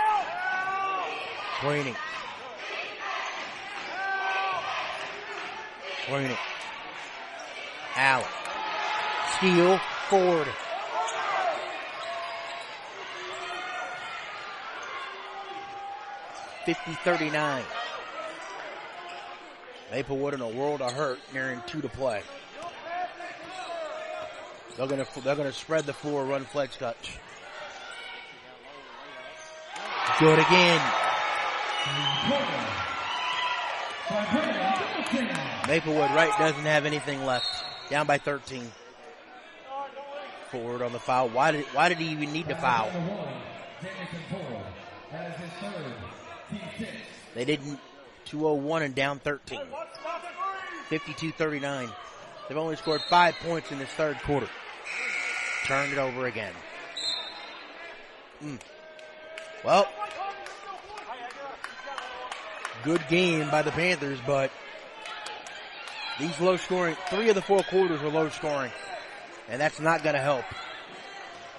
[1.62, 1.96] Sweeney.
[6.08, 6.38] Sweeney.
[7.96, 8.26] Allen.
[9.38, 9.80] Steal.
[10.10, 10.48] Ford.
[16.66, 17.64] Fifty thirty nine.
[19.92, 22.22] Maplewood in a world of hurt, nearing two to play.
[24.78, 27.18] They're gonna they're gonna spread the floor, run flex touch.
[30.20, 30.82] Good again.
[35.68, 37.48] Maplewood right doesn't have anything left.
[37.90, 38.72] Down by 13.
[40.52, 41.30] Forward on the foul.
[41.30, 42.92] Why did why did he even need to foul?
[47.36, 47.80] They didn't
[48.26, 49.60] 201 and down 13.
[50.90, 51.92] 52-39.
[52.48, 54.50] They've only scored five points in this third quarter.
[55.66, 56.54] Turned it over again.
[58.44, 58.60] Mm.
[59.64, 59.88] Well,
[62.84, 64.52] good game by the Panthers, but
[66.20, 68.72] these low scoring, three of the four quarters were low scoring,
[69.50, 70.46] and that's not going to help.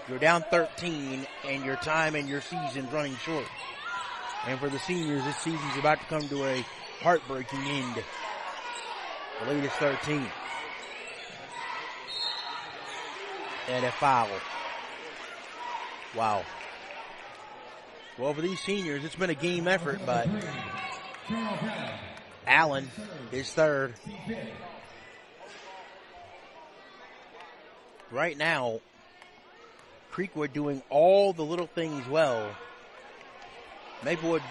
[0.08, 3.46] You're down 13 and your time and your season's running short.
[4.46, 6.64] And for the seniors, this season's about to come to a
[7.00, 8.04] heartbreaking end.
[9.42, 10.26] The lead is 13.
[13.70, 14.28] And a foul.
[16.14, 16.44] Wow.
[18.18, 20.28] Well, for these seniors, it's been a game effort, but
[22.46, 22.90] Allen
[23.32, 23.94] is third.
[28.10, 28.80] Right now,
[30.12, 32.54] Creekwood doing all the little things well.
[34.04, 34.42] Maplewood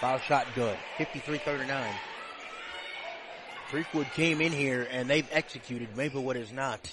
[0.00, 0.76] foul shot good.
[0.98, 1.86] 53-39.
[3.70, 5.96] Creekwood came in here and they've executed.
[5.96, 6.90] Maplewood is not.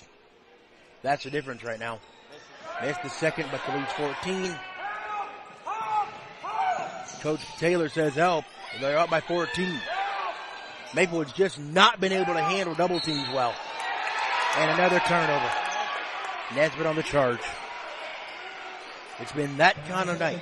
[1.02, 2.00] That's the difference right now.
[2.82, 4.56] Missed the second, but the lead's 14.
[7.22, 8.46] Coach Taylor says help.
[8.80, 9.82] They're up by 14.
[10.94, 13.54] Maplewood's just not been able to handle double teams well.
[14.58, 15.52] And another turnover.
[16.56, 17.40] Nesbitt on the charge.
[19.20, 20.40] It's been that kind of night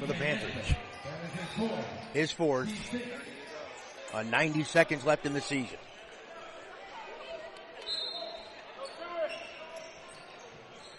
[0.00, 0.74] for the Panthers.
[2.12, 2.70] His fourth.
[4.12, 5.76] Uh, 90 seconds left in the season.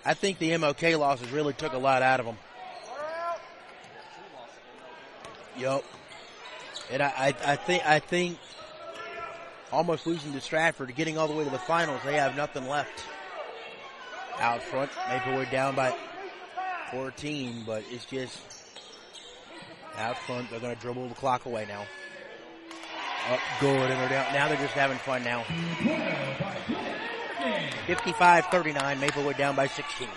[0.06, 2.38] I think the MOK losses really took a lot out of them.
[5.58, 5.84] Yep.
[6.91, 8.38] And I, I, I think, I think
[9.72, 13.03] almost losing to Stratford, getting all the way to the finals, they have nothing left.
[14.39, 15.95] Out front, Maplewood down by
[16.91, 18.38] 14, but it's just
[19.97, 20.49] out front.
[20.49, 21.86] They're going to dribble the clock away now.
[23.32, 24.34] Up good, and they're down.
[24.34, 25.43] Now they're just having fun now.
[27.88, 30.08] 55-39, Maplewood down by 16.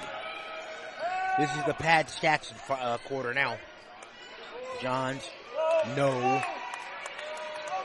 [1.39, 3.57] This is the pad stats uh, quarter now.
[4.81, 5.29] Johns,
[5.97, 6.43] no.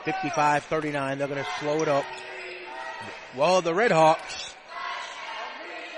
[0.04, 2.04] 55-39, they're going to slow it up.
[3.36, 4.54] Well, the Red Hawks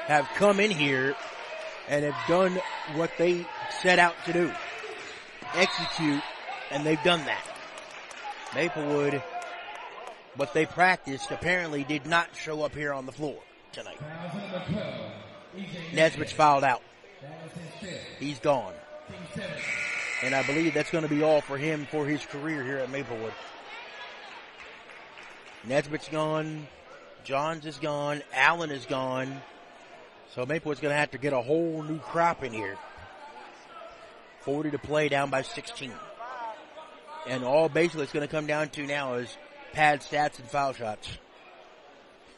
[0.07, 1.14] have come in here
[1.88, 2.61] and have done
[2.94, 3.47] what they
[3.82, 4.53] set out to do.
[5.55, 6.22] Execute,
[6.70, 7.44] and they've done that.
[8.55, 9.22] Maplewood,
[10.36, 13.36] what they practiced apparently did not show up here on the floor
[13.72, 13.99] tonight.
[15.92, 16.82] Nesbitt's fouled out.
[18.18, 18.72] He's gone.
[20.22, 22.90] And I believe that's going to be all for him for his career here at
[22.90, 23.32] Maplewood.
[25.64, 26.66] Nesbitt's gone.
[27.24, 28.22] Johns is gone.
[28.32, 29.40] Allen is gone.
[30.34, 32.78] So Maplewood's going to have to get a whole new crop in here.
[34.40, 35.92] 40 to play down by 16.
[37.26, 39.36] And all basically it's going to come down to now is
[39.72, 41.08] pad stats and foul shots.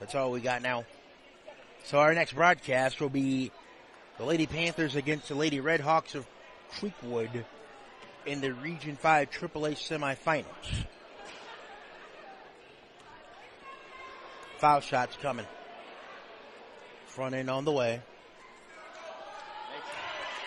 [0.00, 0.84] That's all we got now.
[1.84, 3.52] So our next broadcast will be
[4.16, 6.26] the Lady Panthers against the Lady Redhawks of
[6.72, 7.44] Creekwood
[8.28, 10.44] in the Region 5 AAA semifinals.
[14.58, 15.46] Foul shots coming.
[17.06, 18.02] Front end on the way.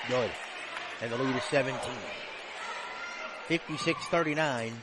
[0.07, 0.29] Good.
[1.01, 1.79] And the lead is 17.
[3.49, 4.73] 56-39.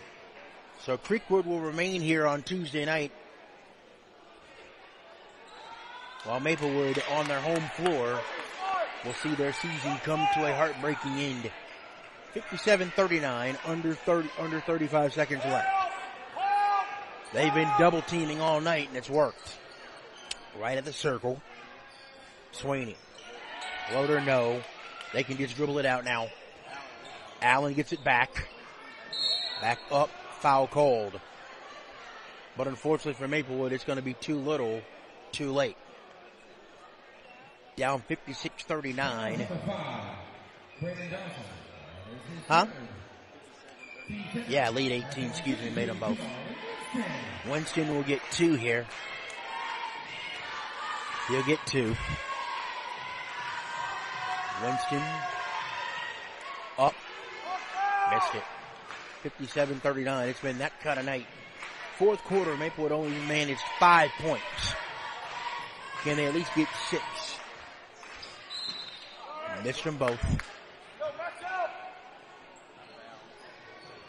[0.80, 3.12] So Creekwood will remain here on Tuesday night
[6.24, 8.20] while Maplewood on their home floor
[9.04, 11.50] will see their season come to a heartbreaking end.
[12.34, 15.68] 57-39, under 30, under 35 seconds left.
[17.32, 19.56] They've been double teaming all night and it's worked.
[20.58, 21.40] Right at the circle.
[22.52, 22.96] Sweeney.
[23.92, 24.62] Loader no.
[25.12, 26.28] They can just dribble it out now.
[27.42, 28.48] Allen gets it back.
[29.60, 30.10] Back up.
[30.40, 31.20] Foul cold.
[32.56, 34.80] But unfortunately for Maplewood, it's going to be too little,
[35.32, 35.76] too late.
[37.76, 39.46] Down 56-39.
[42.48, 42.66] Huh?
[44.48, 46.18] Yeah, lead 18, excuse me, made them both.
[47.48, 48.86] Winston will get two here.
[51.28, 51.94] He'll get two.
[54.62, 55.02] Winston
[56.78, 56.86] oh.
[56.86, 56.94] up.
[58.10, 58.44] Missed it.
[59.24, 60.28] 57-39.
[60.28, 61.26] It's been that kind of night.
[61.98, 64.44] Fourth quarter, Maplewood only managed five points.
[66.02, 67.02] Can they at least get six?
[69.64, 70.20] Missed them both.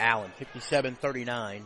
[0.10, 1.62] Allen, 57-39.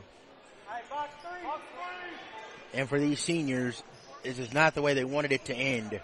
[2.73, 3.81] And for these seniors,
[4.21, 6.01] this is not the way they wanted it to end.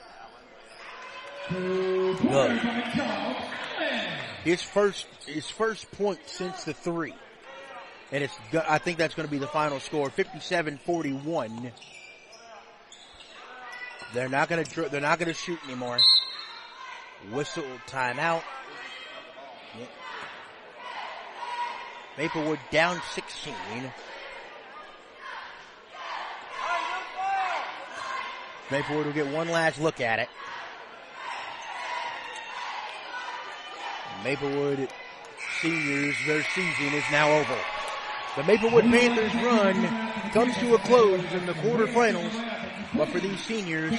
[1.49, 2.59] Good.
[4.45, 7.13] His first, his first point since the three.
[8.13, 8.33] And it's,
[8.69, 11.71] I think that's going to be the final score, 57-41.
[14.13, 15.97] They're not going to, they're not going to shoot anymore.
[17.33, 18.43] Whistle timeout.
[22.19, 23.53] Maplewood down 16.
[28.69, 30.27] Maplewood will get one last look at it.
[34.21, 34.89] Maplewood
[35.61, 37.57] seniors, their season is now over.
[38.35, 42.33] The Maplewood Panthers run comes to a close in the quarterfinals,
[42.95, 43.95] but for these seniors,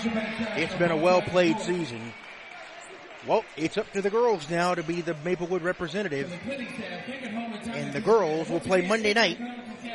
[0.57, 2.13] it's been a well played season.
[3.27, 6.33] Well, it's up to the girls now to be the Maplewood representative.
[7.67, 9.39] And the girls will play Monday night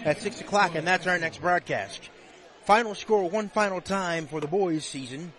[0.03, 2.09] at 6 o'clock, and that's our next broadcast.
[2.65, 5.33] Final score one final time for the boys season.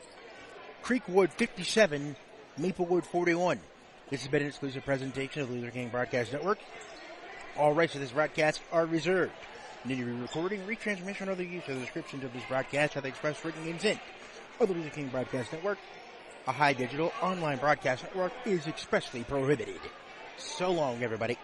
[0.83, 2.17] Creekwood 57,
[2.59, 3.61] Maplewood 41.
[4.11, 6.59] This has been an exclusive presentation of the Luther King Broadcast Network.
[7.57, 9.33] All rights to this broadcast are reserved.
[9.85, 13.65] Any recording, retransmission, or other use of the descriptions of this broadcast have expressed written
[13.65, 14.01] consent
[14.59, 15.79] of the Luther King Broadcast Network
[16.47, 19.81] a high digital online broadcast network is expressly prohibited.
[20.37, 21.39] So long, everybody.